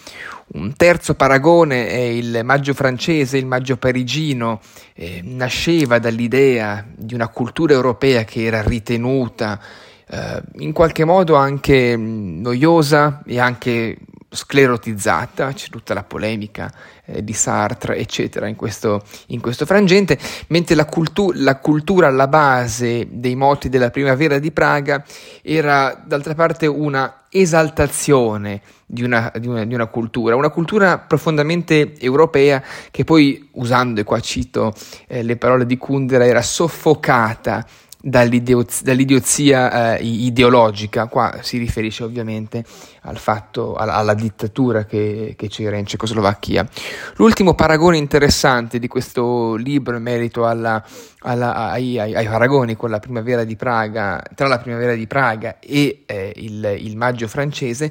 Un 0.54 0.74
terzo 0.76 1.14
paragone 1.14 1.88
è 1.88 1.96
il 1.96 2.40
maggio 2.44 2.74
francese, 2.74 3.38
il 3.38 3.46
maggio 3.46 3.76
parigino, 3.76 4.60
eh, 4.94 5.20
nasceva 5.24 5.98
dall'idea 5.98 6.84
di 6.94 7.14
una 7.14 7.28
cultura 7.28 7.72
europea 7.72 8.24
che 8.24 8.42
era 8.42 8.60
ritenuta 8.60 9.58
eh, 10.06 10.42
in 10.58 10.72
qualche 10.72 11.04
modo 11.04 11.36
anche 11.36 11.96
noiosa 11.96 13.22
e 13.24 13.38
anche 13.38 13.96
sclerotizzata, 14.32 15.52
c'è 15.52 15.68
tutta 15.68 15.94
la 15.94 16.02
polemica 16.02 16.72
eh, 17.04 17.22
di 17.22 17.32
Sartre, 17.32 17.96
eccetera, 17.96 18.48
in 18.48 18.56
questo, 18.56 19.02
in 19.28 19.40
questo 19.40 19.66
frangente, 19.66 20.18
mentre 20.48 20.74
la, 20.74 20.86
cultu- 20.86 21.32
la, 21.34 21.56
cultura 21.58 22.06
alla 22.08 22.28
base 22.28 23.06
dei 23.10 23.36
moti 23.36 23.68
della 23.68 23.90
primavera 23.90 24.38
di 24.38 24.50
Praga 24.50 25.04
era 25.42 26.00
d'altra 26.04 26.34
parte 26.34 26.66
una 26.66 27.24
esaltazione 27.28 28.60
di 28.86 29.02
una, 29.02 29.32
di, 29.38 29.46
una, 29.46 29.64
di 29.64 29.74
una, 29.74 29.86
cultura, 29.86 30.36
una 30.36 30.50
cultura 30.50 30.98
profondamente 30.98 31.98
europea 31.98 32.62
che 32.90 33.04
poi, 33.04 33.48
usando, 33.52 34.00
e 34.00 34.04
qua 34.04 34.20
cito 34.20 34.74
eh, 35.06 35.22
le 35.22 35.36
parole 35.36 35.64
di 35.64 35.76
Kundera, 35.78 36.26
era 36.26 36.42
soffocata 36.42 37.64
dall'idiozia 38.02 39.96
eh, 39.96 40.02
ideologica, 40.02 41.06
qua 41.06 41.38
si 41.40 41.58
riferisce 41.58 42.02
ovviamente 42.02 42.64
al 43.02 43.16
fatto, 43.16 43.76
alla, 43.76 43.94
alla 43.94 44.14
dittatura 44.14 44.84
che, 44.84 45.34
che, 45.36 45.48
c'era 45.48 45.76
in 45.76 45.86
Cecoslovacchia. 45.86 46.68
L'ultimo 47.16 47.54
paragone 47.54 47.98
interessante 47.98 48.80
di 48.80 48.88
questo 48.88 49.54
libro 49.54 49.96
in 49.96 50.02
merito 50.02 50.44
alla, 50.46 50.84
alla, 51.20 51.70
ai, 51.70 52.00
ai, 52.00 52.14
ai, 52.14 52.26
paragoni 52.26 52.74
con 52.74 52.90
la 52.90 52.98
primavera 52.98 53.44
di 53.44 53.54
Praga, 53.54 54.20
tra 54.34 54.48
la 54.48 54.58
primavera 54.58 54.94
di 54.94 55.06
Praga 55.06 55.58
e 55.60 56.02
eh, 56.04 56.32
il, 56.36 56.76
il 56.80 56.96
maggio 56.96 57.28
francese, 57.28 57.90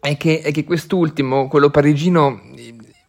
è 0.00 0.16
che, 0.16 0.40
è 0.40 0.50
che 0.52 0.64
quest'ultimo, 0.64 1.48
quello 1.48 1.70
parigino, 1.70 2.40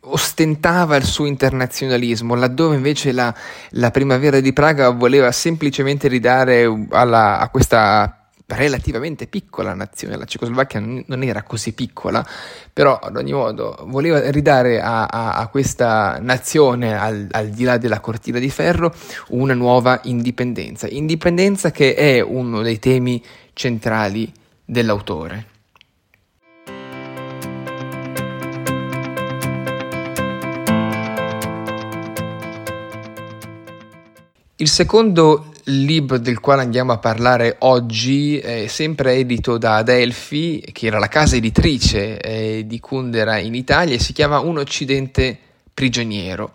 ostentava 0.10 0.96
il 0.96 1.04
suo 1.06 1.26
internazionalismo, 1.26 2.36
laddove 2.36 2.76
invece 2.76 3.12
la, 3.12 3.34
la 3.72 3.92
primavera 3.92 4.40
di 4.40 4.54
Praga 4.54 4.90
voleva 4.90 5.32
semplicemente 5.32 6.08
ridare 6.08 6.66
alla, 6.90 7.40
a 7.40 7.50
questa 7.50 8.18
relativamente 8.48 9.28
piccola 9.28 9.74
nazione, 9.74 10.16
la 10.16 10.26
Cecoslovacchia 10.26 10.80
non 10.80 11.24
era 11.24 11.44
così 11.44 11.74
piccola, 11.74 12.26
però 12.72 12.98
ad 12.98 13.18
ogni 13.18 13.34
modo 13.34 13.78
voleva 13.88 14.32
ridare 14.32 14.80
a, 14.80 15.06
a, 15.06 15.34
a 15.34 15.48
questa 15.48 16.18
nazione, 16.22 16.98
al, 16.98 17.28
al, 17.32 17.50
di 17.50 17.64
là 17.66 17.78
della 17.78 18.00
cortina 18.00 18.40
di 18.40 18.50
ferro, 18.50 18.94
una 19.30 19.54
nuova 19.54 20.00
indipendenza, 20.04 20.88
indipendenza 20.88 21.72
che 21.72 21.94
è 21.94 22.22
uno 22.22 22.62
dei 22.62 22.80
temi 22.80 23.22
centrali 23.54 24.32
dell'autore. 24.64 25.56
Il 34.60 34.70
secondo 34.70 35.54
libro 35.66 36.18
del 36.18 36.40
quale 36.40 36.64
andiamo 36.64 36.92
a 36.92 36.98
parlare 36.98 37.58
oggi 37.60 38.40
è 38.40 38.66
sempre 38.66 39.14
edito 39.14 39.60
da 39.60 39.76
Adelphi, 39.76 40.68
che 40.72 40.88
era 40.88 40.98
la 40.98 41.08
casa 41.08 41.36
editrice 41.36 42.20
eh, 42.20 42.64
di 42.66 42.80
Kundera 42.80 43.38
in 43.38 43.54
Italia, 43.54 43.94
e 43.94 44.00
si 44.00 44.14
chiama 44.14 44.40
Un 44.40 44.58
Occidente 44.58 45.38
prigioniero. 45.72 46.54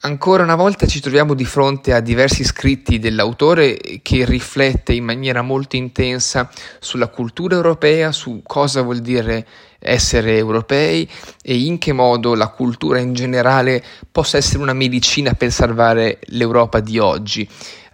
Ancora 0.00 0.42
una 0.42 0.56
volta 0.56 0.86
ci 0.86 1.00
troviamo 1.00 1.32
di 1.32 1.46
fronte 1.46 1.94
a 1.94 2.00
diversi 2.00 2.44
scritti 2.44 2.98
dell'autore 2.98 3.78
che 4.02 4.26
riflette 4.26 4.92
in 4.92 5.04
maniera 5.04 5.40
molto 5.40 5.76
intensa 5.76 6.50
sulla 6.78 7.08
cultura 7.08 7.56
europea, 7.56 8.12
su 8.12 8.42
cosa 8.44 8.82
vuol 8.82 8.98
dire 8.98 9.46
essere 9.78 10.36
europei 10.36 11.08
e 11.42 11.56
in 11.56 11.78
che 11.78 11.92
modo 11.92 12.34
la 12.34 12.48
cultura 12.48 12.98
in 12.98 13.14
generale 13.14 13.82
possa 14.12 14.36
essere 14.36 14.62
una 14.62 14.74
medicina 14.74 15.32
per 15.32 15.50
salvare 15.50 16.18
l'Europa 16.26 16.80
di 16.80 16.98
oggi. 16.98 17.48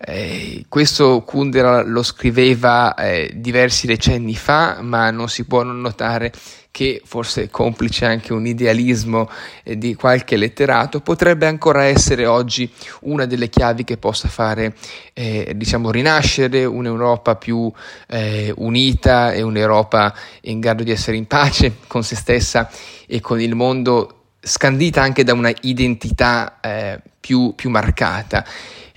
Eh, 0.04 0.64
questo 0.68 1.22
Kundera 1.22 1.82
lo 1.82 2.02
scriveva 2.02 2.94
eh, 2.94 3.30
diversi 3.36 3.86
decenni 3.86 4.34
fa, 4.34 4.82
ma 4.82 5.12
non 5.12 5.28
si 5.28 5.44
può 5.44 5.62
non 5.62 5.80
notare 5.80 6.32
che 6.72 7.02
forse 7.04 7.50
complice 7.50 8.06
anche 8.06 8.32
un 8.32 8.46
idealismo 8.46 9.28
eh, 9.62 9.76
di 9.76 9.94
qualche 9.94 10.36
letterato, 10.36 11.00
potrebbe 11.00 11.46
ancora 11.46 11.84
essere 11.84 12.26
oggi 12.26 12.68
una 13.02 13.26
delle 13.26 13.50
chiavi 13.50 13.84
che 13.84 13.98
possa 13.98 14.28
fare, 14.28 14.74
eh, 15.12 15.52
diciamo, 15.54 15.90
rinascere 15.90 16.64
un'Europa 16.64 17.36
più 17.36 17.70
eh, 18.08 18.52
unita 18.56 19.32
e 19.32 19.42
un'Europa 19.42 20.14
in 20.42 20.60
grado 20.60 20.82
di 20.82 20.90
essere 20.90 21.18
in 21.18 21.26
pace 21.26 21.76
con 21.86 22.02
se 22.02 22.16
stessa 22.16 22.70
e 23.06 23.20
con 23.20 23.38
il 23.38 23.54
mondo, 23.54 24.30
scandita 24.40 25.02
anche 25.02 25.24
da 25.24 25.34
una 25.34 25.52
identità 25.60 26.58
eh, 26.62 27.00
più, 27.20 27.52
più 27.54 27.68
marcata. 27.68 28.44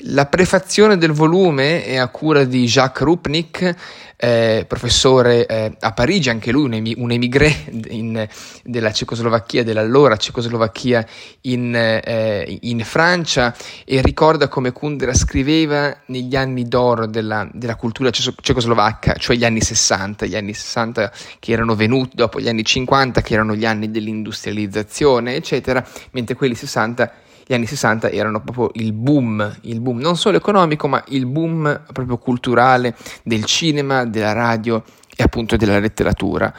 La 0.09 0.27
prefazione 0.27 0.99
del 0.99 1.13
volume 1.13 1.83
è 1.83 1.95
a 1.95 2.09
cura 2.09 2.43
di 2.43 2.65
Jacques 2.65 3.03
Rupnik, 3.03 3.75
eh, 4.17 4.63
professore 4.67 5.47
eh, 5.47 5.75
a 5.79 5.93
Parigi, 5.93 6.29
anche 6.29 6.51
lui 6.51 6.65
un, 6.65 6.73
emi- 6.73 6.93
un 6.95 7.09
emigré 7.09 7.51
in, 7.89 8.27
della 8.63 8.91
Cecoslovacchia, 8.91 9.63
dell'allora 9.63 10.15
Cecoslovacchia 10.15 11.03
in, 11.41 11.73
eh, 11.75 12.57
in, 12.61 12.83
Francia 12.83 13.55
e 13.83 13.99
ricorda 14.01 14.47
come 14.47 14.71
Kundera 14.71 15.13
scriveva 15.15 15.97
negli 16.05 16.35
anni 16.35 16.67
d'oro 16.67 17.07
della, 17.07 17.49
della 17.51 17.75
cultura 17.75 18.11
cecoslovacca, 18.11 19.15
cioè 19.15 19.35
gli 19.35 19.43
anni 19.43 19.61
60, 19.61 20.27
gli 20.27 20.35
anni 20.35 20.53
60 20.53 21.11
che 21.39 21.51
erano 21.51 21.73
venuti 21.73 22.15
dopo 22.15 22.39
gli 22.39 22.47
anni 22.47 22.63
50, 22.63 23.21
che 23.21 23.33
erano 23.33 23.55
gli 23.55 23.65
anni 23.65 23.89
dell'industrializzazione, 23.89 25.33
eccetera, 25.33 25.83
mentre 26.11 26.35
quelli 26.35 26.53
60 26.53 27.23
gli 27.45 27.53
anni 27.53 27.67
60 27.67 28.09
erano 28.09 28.41
proprio 28.41 28.71
il 28.73 28.91
boom, 28.93 29.57
il 29.61 29.79
boom 29.79 29.99
non 29.99 30.17
solo 30.17 30.37
economico, 30.37 30.87
ma 30.87 31.03
il 31.09 31.27
boom 31.27 31.83
proprio 31.93 32.17
culturale 32.17 32.95
del 33.23 33.45
cinema, 33.45 34.05
della 34.05 34.33
radio 34.33 34.83
e 35.15 35.21
appunto 35.23 35.55
della 35.55 35.77
letteratura. 35.79 36.51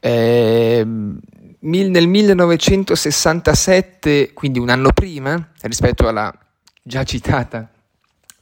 Eh, 0.00 0.86
nel 1.60 2.08
1967, 2.08 4.32
quindi 4.34 4.58
un 4.58 4.68
anno 4.68 4.92
prima 4.92 5.48
rispetto 5.62 6.06
alla 6.06 6.30
già 6.82 7.04
citata 7.04 7.70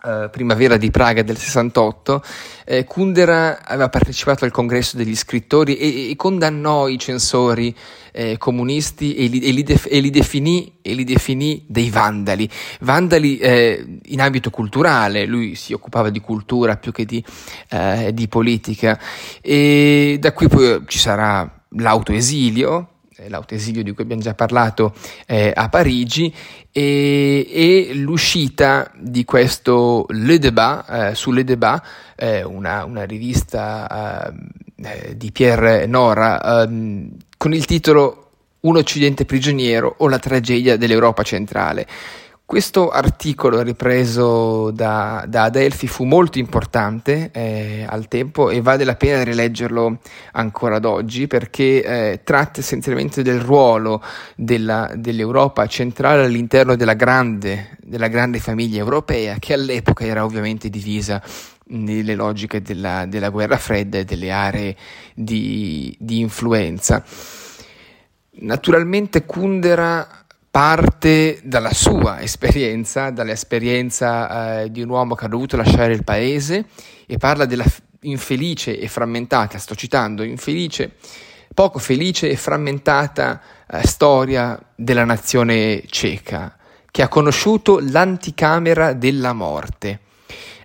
Uh, 0.05 0.29
primavera 0.31 0.77
di 0.77 0.91
Praga 0.91 1.23
del 1.23 1.37
68, 1.37 2.23
eh, 2.65 2.83
Kundera 2.83 3.65
aveva 3.65 3.89
partecipato 3.89 4.45
al 4.45 4.51
congresso 4.51 4.97
degli 4.97 5.15
scrittori 5.15 5.77
e, 5.77 6.11
e 6.11 6.17
condannò 6.17 6.89
i 6.89 6.99
censori 6.99 7.73
eh, 8.13 8.37
comunisti 8.37 9.15
e 9.15 9.27
li, 9.27 9.41
e, 9.41 9.51
li 9.53 9.63
def, 9.63 9.87
li 9.89 10.11
definì, 10.11 10.79
e, 10.83 10.95
li, 10.95 11.05
definì, 11.05 11.65
dei 11.69 11.91
vandali, 11.91 12.49
vandali 12.81 13.39
eh, 13.39 14.01
in 14.07 14.21
ambito 14.21 14.51
culturale, 14.51 15.25
lui 15.25 15.55
si 15.55 15.73
occupava 15.73 16.11
di 16.11 16.21
cultura 16.21 16.77
più 16.77 16.93
che 16.93 17.05
di, 17.05 17.25
eh, 17.71 18.11
di 18.13 18.29
politica. 18.29 18.99
E 19.41 20.17
da 20.21 20.33
qui 20.33 20.49
poi 20.49 20.83
ci 20.87 20.99
sarà 20.99 21.63
l'autoesilio, 21.77 22.92
eh, 23.23 23.29
l'autoesilio 23.29 23.83
di 23.83 23.93
cui 23.93 24.05
abbiamo 24.05 24.23
già 24.23 24.35
parlato 24.35 24.95
eh, 25.27 25.53
a 25.55 25.69
Parigi 25.69 26.33
e, 26.71 27.47
e, 27.49 27.95
l'uscita 27.95 28.91
di 28.97 29.25
questo 29.25 30.07
Le 30.09 30.39
Débat 30.39 30.91
eh, 30.91 31.15
su 31.15 31.31
Le 31.31 31.45
Débat, 31.45 31.85
eh, 32.17 32.43
una, 32.43 32.85
una, 32.85 33.05
rivista 33.05 34.33
eh, 34.77 35.17
di 35.17 35.31
Pierre 35.33 35.87
Nora 35.87 36.63
ehm, 36.63 37.11
con 37.37 37.53
il 37.55 37.65
titolo 37.67 38.31
Un 38.61 38.77
Occidente 38.77 39.25
prigioniero 39.25 39.95
o 39.99 40.09
la 40.09 40.19
tragedia 40.19 40.77
dell'Europa 40.77 41.23
centrale. 41.23 41.87
Questo 42.53 42.91
articolo 42.91 43.63
ripreso 43.63 44.71
da, 44.73 45.25
da 45.27 45.45
Adelphi 45.45 45.87
fu 45.87 46.05
molto 46.05 46.39
importante 46.39 47.31
eh, 47.33 47.87
al 47.89 48.09
tempo 48.09 48.51
e 48.51 48.61
vale 48.61 48.85
la 48.85 48.95
pena 48.95 49.25
rileggerlo 49.25 50.01
ancora 50.33 50.77
ad 50.77 50.85
oggi 50.85 51.27
perché 51.27 51.83
eh, 51.83 52.21
tratta 52.23 52.61
essenzialmente 52.61 53.23
del 53.23 53.41
ruolo 53.41 54.03
della, 54.37 54.93
dell'Europa 54.95 55.67
centrale 55.67 56.27
all'interno 56.27 56.77
della 56.77 56.93
grande, 56.93 57.79
della 57.81 58.09
grande 58.09 58.39
famiglia 58.39 58.81
europea 58.81 59.37
che 59.39 59.55
all'epoca 59.55 60.05
era 60.05 60.23
ovviamente 60.23 60.69
divisa 60.69 61.23
nelle 61.69 62.15
logiche 62.15 62.61
della, 62.61 63.07
della 63.07 63.31
guerra 63.31 63.57
fredda 63.57 63.97
e 63.97 64.05
delle 64.05 64.31
aree 64.31 64.77
di, 65.15 65.97
di 65.99 66.21
influenza. 66.21 67.03
Naturalmente 68.35 69.25
Kundera 69.25 70.22
parte 70.53 71.41
dalla 71.45 71.73
sua 71.73 72.21
esperienza, 72.21 73.09
dall'esperienza 73.09 74.61
eh, 74.61 74.71
di 74.71 74.83
un 74.83 74.91
uomo 74.91 75.15
che 75.15 75.25
ha 75.25 75.29
dovuto 75.29 75.57
lasciare 75.57 75.95
il 75.95 76.05
paese 76.05 76.67
e 77.07 77.17
parla 77.17 77.47
della 77.47 77.65
infelice 78.01 78.79
e 78.79 78.87
frammentata, 78.87 79.57
sto 79.57 79.75
citando, 79.75 80.23
infelice, 80.23 80.97
poco 81.55 81.79
felice 81.79 82.29
e 82.29 82.37
frammentata 82.37 83.41
eh, 83.67 83.87
storia 83.87 84.61
della 84.75 85.07
nazione 85.07 85.85
ceca, 85.87 86.55
che 86.91 87.01
ha 87.01 87.09
conosciuto 87.09 87.79
l'anticamera 87.81 88.93
della 88.93 89.33
morte. 89.33 90.01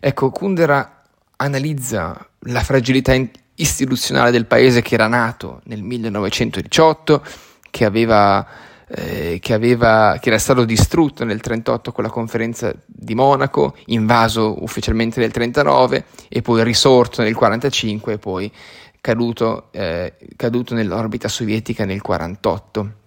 Ecco, 0.01 0.31
Kundera 0.31 1.01
analizza 1.37 2.27
la 2.39 2.61
fragilità 2.61 3.15
istituzionale 3.55 4.31
del 4.31 4.47
paese 4.47 4.81
che 4.81 4.95
era 4.95 5.07
nato 5.07 5.61
nel 5.63 5.81
1918, 5.81 7.23
che 7.71 7.85
aveva 7.85 8.45
eh, 8.89 9.39
che, 9.41 9.53
aveva, 9.53 10.17
che, 10.21 10.29
era 10.29 10.39
stato 10.39 10.63
distrutto 10.63 11.23
nel 11.25 11.41
1938 11.41 11.91
con 11.91 12.03
la 12.03 12.09
conferenza 12.09 12.73
di 12.85 13.15
Monaco, 13.15 13.75
invaso 13.87 14.63
ufficialmente 14.63 15.19
nel 15.19 15.31
1939 15.33 16.27
e 16.29 16.41
poi 16.41 16.63
risorto 16.63 17.21
nel 17.21 17.33
1945 17.33 18.13
e 18.13 18.17
poi 18.17 18.51
caduto, 19.01 19.67
eh, 19.71 20.13
caduto 20.35 20.73
nell'orbita 20.73 21.27
sovietica 21.27 21.85
nel 21.85 22.01
1948. 22.01 23.05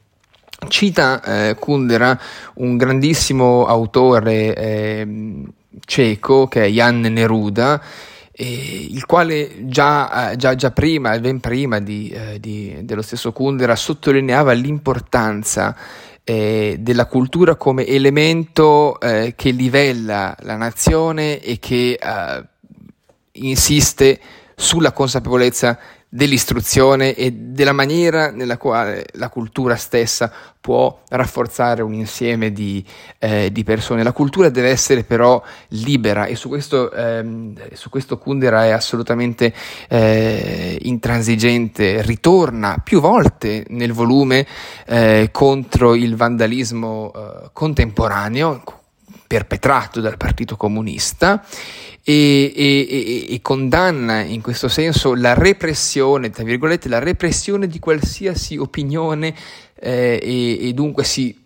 Cita 0.69 1.23
eh, 1.23 1.55
Kundera 1.59 2.19
un 2.55 2.77
grandissimo 2.77 3.67
autore 3.67 4.55
eh, 4.55 5.09
ceco 5.87 6.47
che 6.49 6.65
è 6.65 6.69
Jan 6.69 7.01
Neruda, 7.01 7.81
eh, 8.33 8.87
il 8.91 9.05
quale 9.07 9.67
già, 9.67 10.35
già, 10.37 10.55
già, 10.55 10.71
prima, 10.71 11.19
ben 11.19 11.41
prima 11.41 11.81
di, 11.81 12.11
eh, 12.11 12.41
di, 12.41 12.79
dello 12.83 13.03
stesso 13.03 13.33
Kundera, 13.33 13.77
sottolineava 13.77 14.53
l'importanza 14.53 15.77
eh, 16.25 16.77
della 16.79 17.07
cultura 17.07 17.57
come 17.57 17.87
elemento 17.87 19.01
eh, 19.01 19.35
che 19.37 19.51
livella 19.51 20.37
la 20.41 20.57
nazione 20.57 21.41
e 21.41 21.59
che 21.59 21.99
eh, 22.01 22.45
insiste 23.33 24.21
sulla 24.55 24.93
consapevolezza 24.93 25.79
dell'istruzione 26.13 27.15
e 27.15 27.31
della 27.31 27.73
maniera 27.73 28.33
nella 28.33 28.59
quale 28.59 29.07
la 29.13 29.29
cultura 29.29 29.77
stessa 29.77 30.33
può 30.61 31.03
rafforzare 31.09 31.83
un 31.83 31.95
insieme 31.95 32.53
di, 32.53 32.85
eh, 33.19 33.51
di 33.53 33.63
persone. 33.63 34.03
La 34.03 34.13
cultura 34.13 34.51
deve 34.51 34.71
essere 34.71 35.05
però 35.05 35.41
libera 35.69 36.27
e 36.27 36.35
su 36.35 36.49
questo, 36.49 36.91
ehm, 36.91 37.55
su 37.75 37.89
questo 37.91 38.19
Kundera 38.19 38.65
è 38.65 38.71
assolutamente 38.71 39.55
eh, 39.89 40.77
intransigente, 40.83 42.03
ritorna 42.03 42.83
più 42.83 43.01
volte 43.01 43.65
nel 43.69 43.93
volume 43.93 44.45
eh, 44.87 45.29
contro 45.31 45.95
il 45.95 46.17
vandalismo 46.17 47.13
eh, 47.15 47.51
contemporaneo 47.53 48.80
perpetrato 49.31 50.01
dal 50.01 50.17
Partito 50.17 50.57
Comunista 50.57 51.41
e, 52.03 52.53
e, 52.53 53.27
e, 53.29 53.39
condanna 53.43 54.23
in 54.23 54.41
questo 54.43 54.67
senso 54.67 55.15
la 55.15 55.35
repressione, 55.35 56.31
tra 56.31 56.43
virgolette, 56.43 56.89
la 56.89 56.99
repressione 56.99 57.69
di 57.69 57.79
qualsiasi 57.79 58.57
opinione 58.57 59.33
eh, 59.79 60.59
e, 60.61 60.73
dunque 60.73 61.05
si 61.05 61.45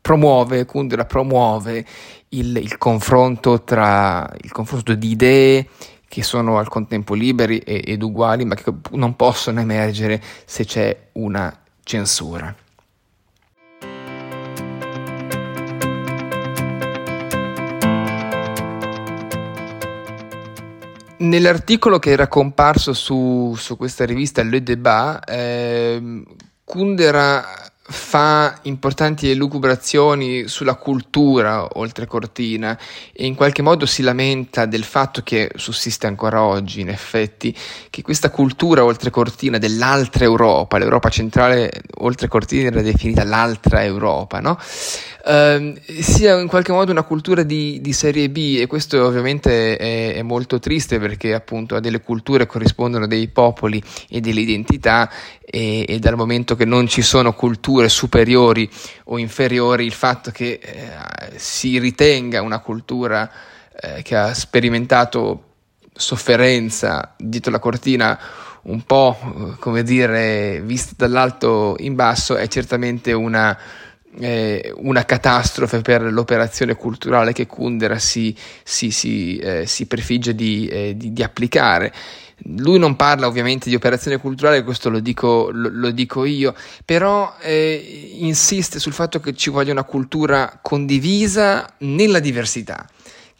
promuove, 0.00 0.64
Kundera 0.64 1.04
promuove 1.04 1.86
il, 2.30 2.56
il, 2.56 2.76
confronto 2.78 3.62
tra 3.62 4.28
il 4.42 4.50
confronto 4.50 4.92
di 4.96 5.10
idee 5.10 5.68
che 6.08 6.24
sono 6.24 6.58
al 6.58 6.66
contempo 6.66 7.14
liberi 7.14 7.58
ed 7.58 8.02
uguali, 8.02 8.44
ma 8.44 8.56
che 8.56 8.74
non 8.94 9.14
possono 9.14 9.60
emergere 9.60 10.20
se 10.44 10.64
c'è 10.64 10.96
una 11.12 11.56
censura. 11.84 12.52
Nell'articolo 21.20 21.98
che 21.98 22.10
era 22.10 22.28
comparso 22.28 22.94
su, 22.94 23.54
su 23.56 23.76
questa 23.76 24.06
rivista 24.06 24.42
Le 24.42 24.62
Débat, 24.62 25.28
eh, 25.28 26.22
Kundera 26.64 27.44
fa 27.90 28.58
importanti 28.62 29.28
elucubrazioni 29.30 30.46
sulla 30.46 30.76
cultura 30.76 31.66
oltre 31.74 32.06
Cortina 32.06 32.78
e 33.12 33.26
in 33.26 33.34
qualche 33.34 33.62
modo 33.62 33.84
si 33.84 34.02
lamenta 34.02 34.64
del 34.64 34.84
fatto 34.84 35.22
che 35.22 35.50
sussiste 35.56 36.06
ancora 36.06 36.42
oggi, 36.42 36.80
in 36.80 36.88
effetti, 36.88 37.54
che 37.90 38.02
questa 38.02 38.30
cultura 38.30 38.84
oltre 38.84 39.10
Cortina 39.10 39.58
dell'altra 39.58 40.24
Europa, 40.24 40.78
l'Europa 40.78 41.08
centrale 41.08 41.70
oltre 41.98 42.28
Cortina 42.28 42.68
era 42.68 42.80
definita 42.80 43.24
l'altra 43.24 43.82
Europa, 43.82 44.38
no? 44.38 44.56
Uh, 45.22 45.74
sia 46.00 46.40
in 46.40 46.48
qualche 46.48 46.72
modo 46.72 46.92
una 46.92 47.02
cultura 47.02 47.42
di, 47.42 47.78
di 47.82 47.92
serie 47.92 48.30
B 48.30 48.56
e 48.58 48.66
questo 48.66 49.04
ovviamente 49.04 49.76
è, 49.76 50.14
è, 50.14 50.22
molto 50.22 50.58
triste 50.58 50.98
perché 50.98 51.34
appunto 51.34 51.76
a 51.76 51.80
delle 51.80 52.00
culture 52.00 52.46
corrispondono 52.46 53.06
dei 53.06 53.28
popoli 53.28 53.82
e 54.08 54.20
delle 54.20 54.40
identità 54.40 55.10
e, 55.44 55.84
e 55.86 55.98
dal 55.98 56.16
momento 56.16 56.54
che 56.54 56.64
non 56.64 56.86
ci 56.86 57.02
sono 57.02 57.34
culture 57.34 57.79
superiori 57.88 58.68
o 59.04 59.18
inferiori 59.18 59.84
il 59.84 59.92
fatto 59.92 60.30
che 60.30 60.60
eh, 60.62 61.38
si 61.38 61.78
ritenga 61.78 62.42
una 62.42 62.60
cultura 62.60 63.30
eh, 63.80 64.02
che 64.02 64.16
ha 64.16 64.34
sperimentato 64.34 65.44
sofferenza 65.92 67.14
dietro 67.16 67.50
la 67.50 67.58
cortina 67.58 68.18
un 68.62 68.82
po' 68.82 69.56
come 69.58 69.82
dire 69.82 70.60
vista 70.62 70.92
dall'alto 70.96 71.76
in 71.78 71.94
basso 71.94 72.36
è 72.36 72.46
certamente 72.48 73.12
una 73.12 73.56
eh, 74.18 74.72
una 74.76 75.04
catastrofe 75.04 75.80
per 75.80 76.02
l'operazione 76.02 76.74
culturale 76.74 77.32
che 77.32 77.46
Kundera 77.46 77.98
si, 77.98 78.34
si, 78.64 78.90
si, 78.90 79.36
eh, 79.38 79.66
si 79.66 79.86
prefigge 79.86 80.34
di, 80.34 80.66
eh, 80.66 80.96
di, 80.96 81.12
di, 81.12 81.22
applicare. 81.22 81.92
Lui 82.44 82.78
non 82.78 82.96
parla 82.96 83.26
ovviamente 83.26 83.68
di 83.68 83.74
operazione 83.74 84.18
culturale, 84.18 84.64
questo 84.64 84.90
lo 84.90 85.00
dico, 85.00 85.50
lo, 85.52 85.68
lo 85.70 85.90
dico 85.90 86.24
io, 86.24 86.54
però 86.84 87.34
eh, 87.40 88.16
insiste 88.18 88.78
sul 88.78 88.92
fatto 88.92 89.20
che 89.20 89.34
ci 89.34 89.50
voglia 89.50 89.72
una 89.72 89.84
cultura 89.84 90.58
condivisa 90.62 91.74
nella 91.78 92.18
diversità 92.18 92.86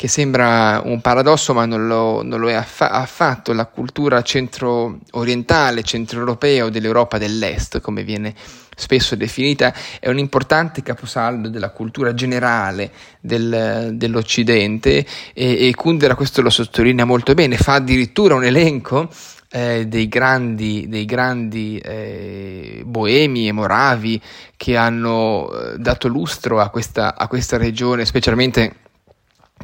che 0.00 0.08
sembra 0.08 0.80
un 0.82 1.02
paradosso 1.02 1.52
ma 1.52 1.66
non 1.66 1.86
lo, 1.86 2.22
non 2.22 2.40
lo 2.40 2.48
è 2.48 2.54
affa- 2.54 2.90
affatto, 2.90 3.52
la 3.52 3.66
cultura 3.66 4.22
centro-orientale, 4.22 5.82
centro-europea 5.82 6.64
o 6.64 6.70
dell'Europa 6.70 7.18
dell'Est, 7.18 7.82
come 7.82 8.02
viene 8.02 8.34
spesso 8.80 9.14
definita, 9.14 9.72
è 10.00 10.08
un 10.08 10.18
importante 10.18 10.82
caposaldo 10.82 11.48
della 11.48 11.70
cultura 11.70 12.14
generale 12.14 12.90
del, 13.20 13.90
dell'Occidente 13.94 15.06
e, 15.32 15.68
e 15.68 15.74
Kundera 15.74 16.14
questo 16.14 16.42
lo 16.42 16.50
sottolinea 16.50 17.04
molto 17.04 17.34
bene, 17.34 17.56
fa 17.56 17.74
addirittura 17.74 18.34
un 18.34 18.44
elenco 18.44 19.08
eh, 19.52 19.86
dei 19.86 20.08
grandi, 20.08 20.86
dei 20.88 21.04
grandi 21.04 21.78
eh, 21.78 22.82
boemi 22.84 23.48
e 23.48 23.52
moravi 23.52 24.20
che 24.56 24.76
hanno 24.76 25.50
eh, 25.52 25.78
dato 25.78 26.08
lustro 26.08 26.60
a 26.60 26.68
questa, 26.68 27.16
a 27.16 27.26
questa 27.26 27.56
regione, 27.56 28.04
specialmente 28.04 28.74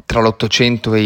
tra 0.05 0.21
l'Ottocento 0.21 0.93
e 0.93 1.03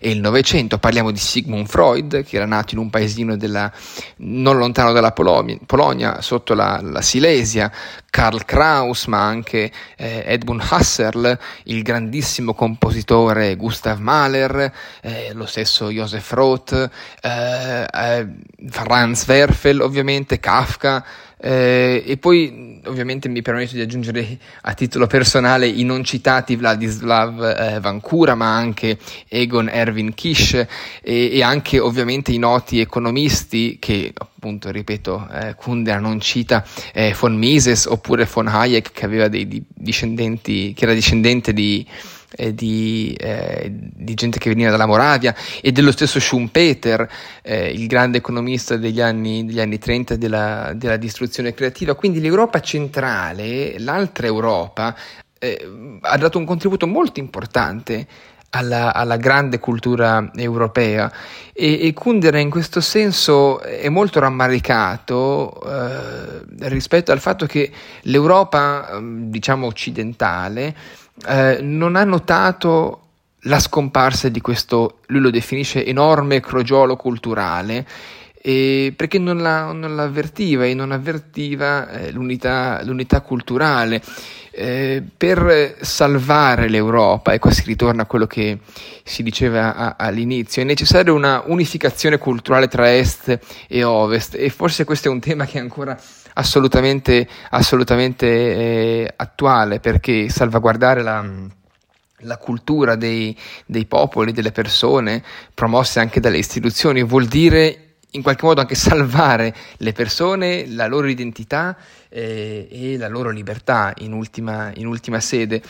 il, 0.00 0.20
Novecento. 0.20 0.78
Parliamo 0.78 1.10
di 1.10 1.18
Sigmund 1.18 1.66
Freud, 1.66 2.24
che 2.24 2.36
era 2.36 2.46
nato 2.46 2.74
in 2.74 2.80
un 2.80 2.90
paesino 2.90 3.36
della, 3.36 3.70
non 4.18 4.56
lontano 4.56 4.92
dalla 4.92 5.12
Polonia, 5.12 5.58
Polonia 5.64 6.20
sotto 6.20 6.54
la, 6.54 6.80
la, 6.82 7.02
Silesia, 7.02 7.70
Karl 8.10 8.44
Kraus, 8.44 9.06
ma 9.06 9.22
anche 9.22 9.70
eh, 9.96 10.22
Edmund 10.26 10.62
Husserl, 10.70 11.38
il 11.64 11.82
grandissimo 11.82 12.54
compositore 12.54 13.56
Gustav 13.56 13.98
Mahler, 13.98 14.72
eh, 15.02 15.30
lo 15.32 15.46
stesso 15.46 15.90
Joseph 15.90 16.30
Roth, 16.32 16.90
eh, 17.20 17.86
eh 17.92 18.28
Franz 18.68 19.26
Werfel, 19.26 19.80
ovviamente 19.80 20.40
Kafka, 20.40 21.04
eh, 21.46 22.02
e 22.06 22.16
poi 22.16 22.80
ovviamente 22.86 23.28
mi 23.28 23.42
permetto 23.42 23.74
di 23.74 23.82
aggiungere 23.82 24.38
a 24.62 24.72
titolo 24.72 25.06
personale 25.06 25.66
i 25.66 25.84
non 25.84 26.02
citati 26.02 26.56
Vladislav 26.56 27.42
eh, 27.42 27.80
Vancura, 27.80 28.34
ma 28.34 28.56
anche 28.56 28.96
Egon 29.28 29.68
Erwin 29.68 30.14
Kisch 30.14 30.54
e, 30.54 30.66
e, 31.02 31.42
anche 31.42 31.78
ovviamente 31.78 32.32
i 32.32 32.38
noti 32.38 32.80
economisti 32.80 33.76
che 33.78 34.10
appunto, 34.16 34.70
ripeto, 34.70 35.28
eh, 35.30 35.54
Kundera 35.54 35.98
non 35.98 36.18
cita 36.18 36.64
eh, 36.94 37.14
von 37.18 37.36
Mises 37.36 37.84
oppure 37.84 38.26
von 38.32 38.48
Hayek 38.48 38.92
che 38.92 39.04
aveva 39.04 39.28
dei, 39.28 39.46
dei 39.46 39.62
discendenti, 39.68 40.72
che 40.72 40.84
era 40.84 40.94
discendente 40.94 41.52
di 41.52 41.86
di, 42.36 43.14
eh, 43.18 43.70
di, 43.70 44.14
gente 44.14 44.38
che 44.38 44.48
veniva 44.48 44.70
dalla 44.70 44.86
Moravia 44.86 45.34
e 45.60 45.70
dello 45.72 45.92
stesso 45.92 46.18
Schumpeter, 46.18 47.08
eh, 47.42 47.70
il 47.70 47.86
grande 47.86 48.18
economista 48.18 48.76
degli 48.76 49.00
anni, 49.00 49.44
degli 49.44 49.60
anni 49.60 49.78
30 49.78 50.16
della, 50.16 50.72
della, 50.74 50.96
distruzione 50.96 51.54
creativa. 51.54 51.94
Quindi 51.94 52.20
l'Europa 52.20 52.60
centrale, 52.60 53.78
l'altra 53.78 54.26
Europa, 54.26 54.96
eh, 55.38 55.98
ha 56.00 56.16
dato 56.16 56.38
un 56.38 56.44
contributo 56.44 56.86
molto 56.86 57.20
importante 57.20 58.06
alla, 58.50 58.94
alla, 58.94 59.16
grande 59.16 59.58
cultura 59.58 60.30
europea 60.34 61.12
e, 61.52 61.86
e, 61.86 61.92
Kundera 61.92 62.38
in 62.38 62.50
questo 62.50 62.80
senso 62.80 63.60
è 63.60 63.88
molto 63.88 64.20
rammaricato 64.20 65.60
eh, 65.60 66.68
rispetto 66.68 67.10
al 67.10 67.18
fatto 67.18 67.46
che 67.46 67.70
l'Europa 68.02 69.00
diciamo 69.02 69.66
occidentale 69.66 70.74
eh, 71.26 71.58
non 71.60 71.96
ha 71.96 72.04
notato 72.04 73.00
la 73.46 73.58
scomparsa 73.58 74.28
di 74.28 74.40
questo, 74.40 75.00
lui 75.06 75.20
lo 75.20 75.30
definisce 75.30 75.84
enorme 75.84 76.40
crogiolo 76.40 76.96
culturale, 76.96 77.86
eh, 78.40 78.92
perché 78.94 79.18
non, 79.18 79.38
la, 79.38 79.72
non 79.72 79.94
l'avvertiva 79.96 80.64
e 80.64 80.74
non 80.74 80.92
avvertiva 80.92 81.88
eh, 81.88 82.10
l'unità, 82.10 82.80
l'unità, 82.84 83.20
culturale. 83.20 84.02
Eh, 84.56 85.02
per 85.16 85.78
salvare 85.80 86.68
l'Europa, 86.68 87.32
e 87.32 87.40
qua 87.40 87.50
si 87.50 87.64
ritorna 87.66 88.02
a 88.02 88.06
quello 88.06 88.28
che 88.28 88.60
si 89.02 89.24
diceva 89.24 89.74
a, 89.74 89.96
all'inizio, 89.98 90.62
è 90.62 90.64
necessaria 90.64 91.12
una 91.12 91.42
unificazione 91.46 92.18
culturale 92.18 92.68
tra 92.68 92.94
est 92.94 93.36
e 93.66 93.82
ovest 93.82 94.36
e 94.36 94.50
forse 94.50 94.84
questo 94.84 95.08
è 95.08 95.10
un 95.10 95.18
tema 95.18 95.44
che 95.44 95.58
ancora 95.58 95.98
assolutamente, 96.34 97.28
assolutamente 97.50 98.26
eh, 98.26 99.12
attuale 99.16 99.80
perché 99.80 100.28
salvaguardare 100.28 101.02
la, 101.02 101.24
la 102.18 102.36
cultura 102.38 102.94
dei, 102.96 103.36
dei 103.66 103.86
popoli, 103.86 104.32
delle 104.32 104.52
persone, 104.52 105.22
promosse 105.52 106.00
anche 106.00 106.20
dalle 106.20 106.38
istituzioni, 106.38 107.02
vuol 107.02 107.26
dire 107.26 107.78
in 108.14 108.22
qualche 108.22 108.46
modo 108.46 108.60
anche 108.60 108.74
salvare 108.74 109.54
le 109.78 109.92
persone, 109.92 110.66
la 110.68 110.86
loro 110.86 111.08
identità 111.08 111.76
eh, 112.08 112.68
e 112.70 112.96
la 112.96 113.08
loro 113.08 113.30
libertà 113.30 113.92
in 113.98 114.12
ultima, 114.12 114.70
in 114.74 114.86
ultima, 114.86 115.18
sede. 115.20 115.60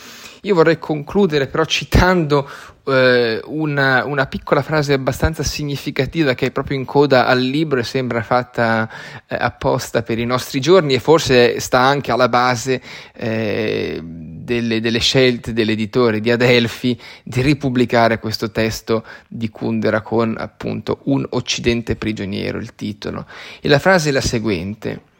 Io 0.41 0.53
vorrei 0.53 0.77
concludere 0.77 1.47
però 1.47 1.65
citando 1.65 2.47
eh, 2.87 3.41
una, 3.45 4.05
una, 4.05 4.25
piccola 4.27 4.61
frase 4.61 4.93
abbastanza 4.93 5.43
significativa 5.43 6.33
che 6.33 6.47
è 6.47 6.51
proprio 6.51 6.77
in 6.77 6.85
coda 6.85 7.25
al 7.25 7.41
libro 7.41 7.79
e 7.79 7.83
sembra 7.83 8.21
fatta 8.21 8.89
eh, 9.27 9.35
apposta 9.35 10.03
per 10.03 10.19
i 10.19 10.25
nostri 10.25 10.59
giorni 10.59 10.93
e 10.93 10.99
forse 10.99 11.59
sta 11.59 11.79
anche 11.79 12.11
alla 12.11 12.29
base 12.29 12.81
eh, 13.13 13.99
delle, 14.03 14.79
delle, 14.79 14.99
scelte 14.99 15.53
dell'editore 15.53 16.19
di 16.19 16.31
Adelphi 16.31 16.99
di 17.23 17.41
ripubblicare 17.41 18.19
questo 18.19 18.51
testo 18.51 19.03
di 19.27 19.49
Kundera 19.49 20.01
con 20.01 20.35
appunto 20.37 20.99
un 21.05 21.25
Occidente 21.29 21.95
prigioniero, 21.95 22.57
il 22.59 22.75
titolo. 22.75 23.25
E 23.59 23.67
la 23.67 23.79
frase 23.79 24.09
è 24.09 24.11
la 24.11 24.21
seguente. 24.21 25.13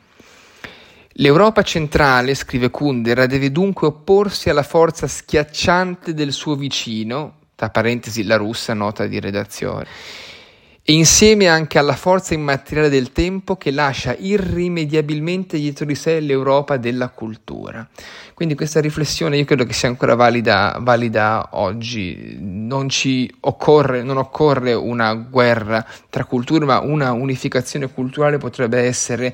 L'Europa 1.19 1.61
centrale, 1.61 2.35
scrive 2.35 2.69
Kundera, 2.69 3.25
deve 3.25 3.49
dunque 3.49 3.87
opporsi 3.87 4.49
alla 4.49 4.63
forza 4.63 5.07
schiacciante 5.07 6.13
del 6.13 6.33
suo 6.33 6.55
vicino, 6.55 7.44
tra 7.55 7.69
parentesi 7.69 8.23
la 8.23 8.35
russa 8.35 8.73
nota 8.73 9.07
di 9.07 9.19
redazione, 9.19 9.85
e 10.87 10.93
insieme 10.93 11.47
anche 11.47 11.79
alla 11.79 11.95
forza 11.95 12.35
immateriale 12.35 12.89
del 12.89 13.11
tempo 13.11 13.55
che 13.55 13.71
lascia 13.71 14.15
irrimediabilmente 14.15 15.57
dietro 15.57 15.83
di 15.83 15.95
sé 15.95 16.19
l'Europa 16.19 16.77
della 16.77 17.09
cultura. 17.09 17.87
Quindi 18.35 18.53
questa 18.53 18.81
riflessione 18.81 19.37
io 19.37 19.45
credo 19.45 19.63
che 19.63 19.73
sia 19.73 19.87
ancora 19.87 20.13
valida, 20.13 20.77
valida 20.79 21.49
oggi, 21.53 22.37
non, 22.39 22.87
occorre, 23.39 24.03
non 24.03 24.17
occorre 24.17 24.73
una 24.73 25.15
guerra 25.15 25.83
tra 26.07 26.25
culture, 26.25 26.65
ma 26.65 26.79
una 26.81 27.13
unificazione 27.13 27.91
culturale 27.91 28.37
potrebbe 28.37 28.77
essere 28.81 29.33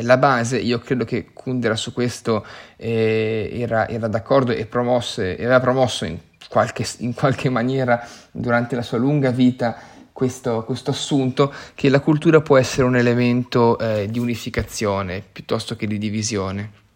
la 0.00 0.16
base, 0.16 0.58
io 0.58 0.78
credo 0.78 1.04
che 1.04 1.30
Kundera 1.32 1.74
su 1.76 1.92
questo 1.92 2.46
eh, 2.76 3.48
era, 3.52 3.88
era, 3.88 4.06
d'accordo 4.06 4.52
e 4.52 4.66
promosse, 4.66 5.34
aveva 5.34 5.60
promosso 5.60 6.04
in 6.04 6.18
qualche, 6.48 6.86
in 6.98 7.14
qualche, 7.14 7.50
maniera 7.50 8.06
durante 8.30 8.74
la 8.74 8.82
sua 8.82 8.98
lunga 8.98 9.30
vita 9.30 9.76
questo, 10.12 10.64
questo, 10.64 10.90
assunto 10.90 11.52
che 11.74 11.88
la 11.88 12.00
cultura 12.00 12.40
può 12.40 12.56
essere 12.56 12.86
un 12.86 12.96
elemento 12.96 13.78
eh, 13.78 14.08
di 14.10 14.18
unificazione 14.18 15.22
piuttosto 15.30 15.76
che 15.76 15.86
di 15.86 15.98
divisione. 15.98 16.86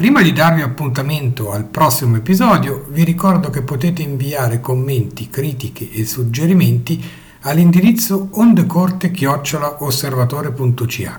Prima 0.00 0.22
di 0.22 0.32
darvi 0.32 0.62
appuntamento 0.62 1.52
al 1.52 1.66
prossimo 1.66 2.16
episodio, 2.16 2.86
vi 2.88 3.04
ricordo 3.04 3.50
che 3.50 3.60
potete 3.60 4.00
inviare 4.00 4.58
commenti, 4.58 5.28
critiche 5.28 5.90
e 5.92 6.06
suggerimenti 6.06 7.04
all'indirizzo 7.42 8.28
ondecorte-osservatore.ch. 8.32 11.10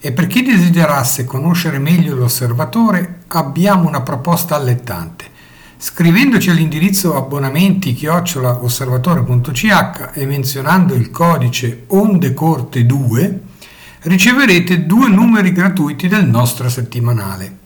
E 0.00 0.12
per 0.12 0.26
chi 0.26 0.42
desiderasse 0.42 1.24
conoscere 1.24 1.78
meglio 1.78 2.14
l'osservatore, 2.14 3.20
abbiamo 3.28 3.88
una 3.88 4.02
proposta 4.02 4.56
allettante. 4.56 5.32
Scrivendoci 5.76 6.50
all'indirizzo 6.50 7.16
abbonamenti-osservatore.ch 7.16 10.10
e 10.14 10.26
menzionando 10.26 10.94
il 10.94 11.10
codice 11.10 11.86
ondecorte2, 11.90 13.38
riceverete 14.02 14.86
due 14.86 15.08
numeri 15.08 15.50
gratuiti 15.52 16.06
del 16.08 16.26
nostro 16.26 16.68
settimanale 16.68 17.62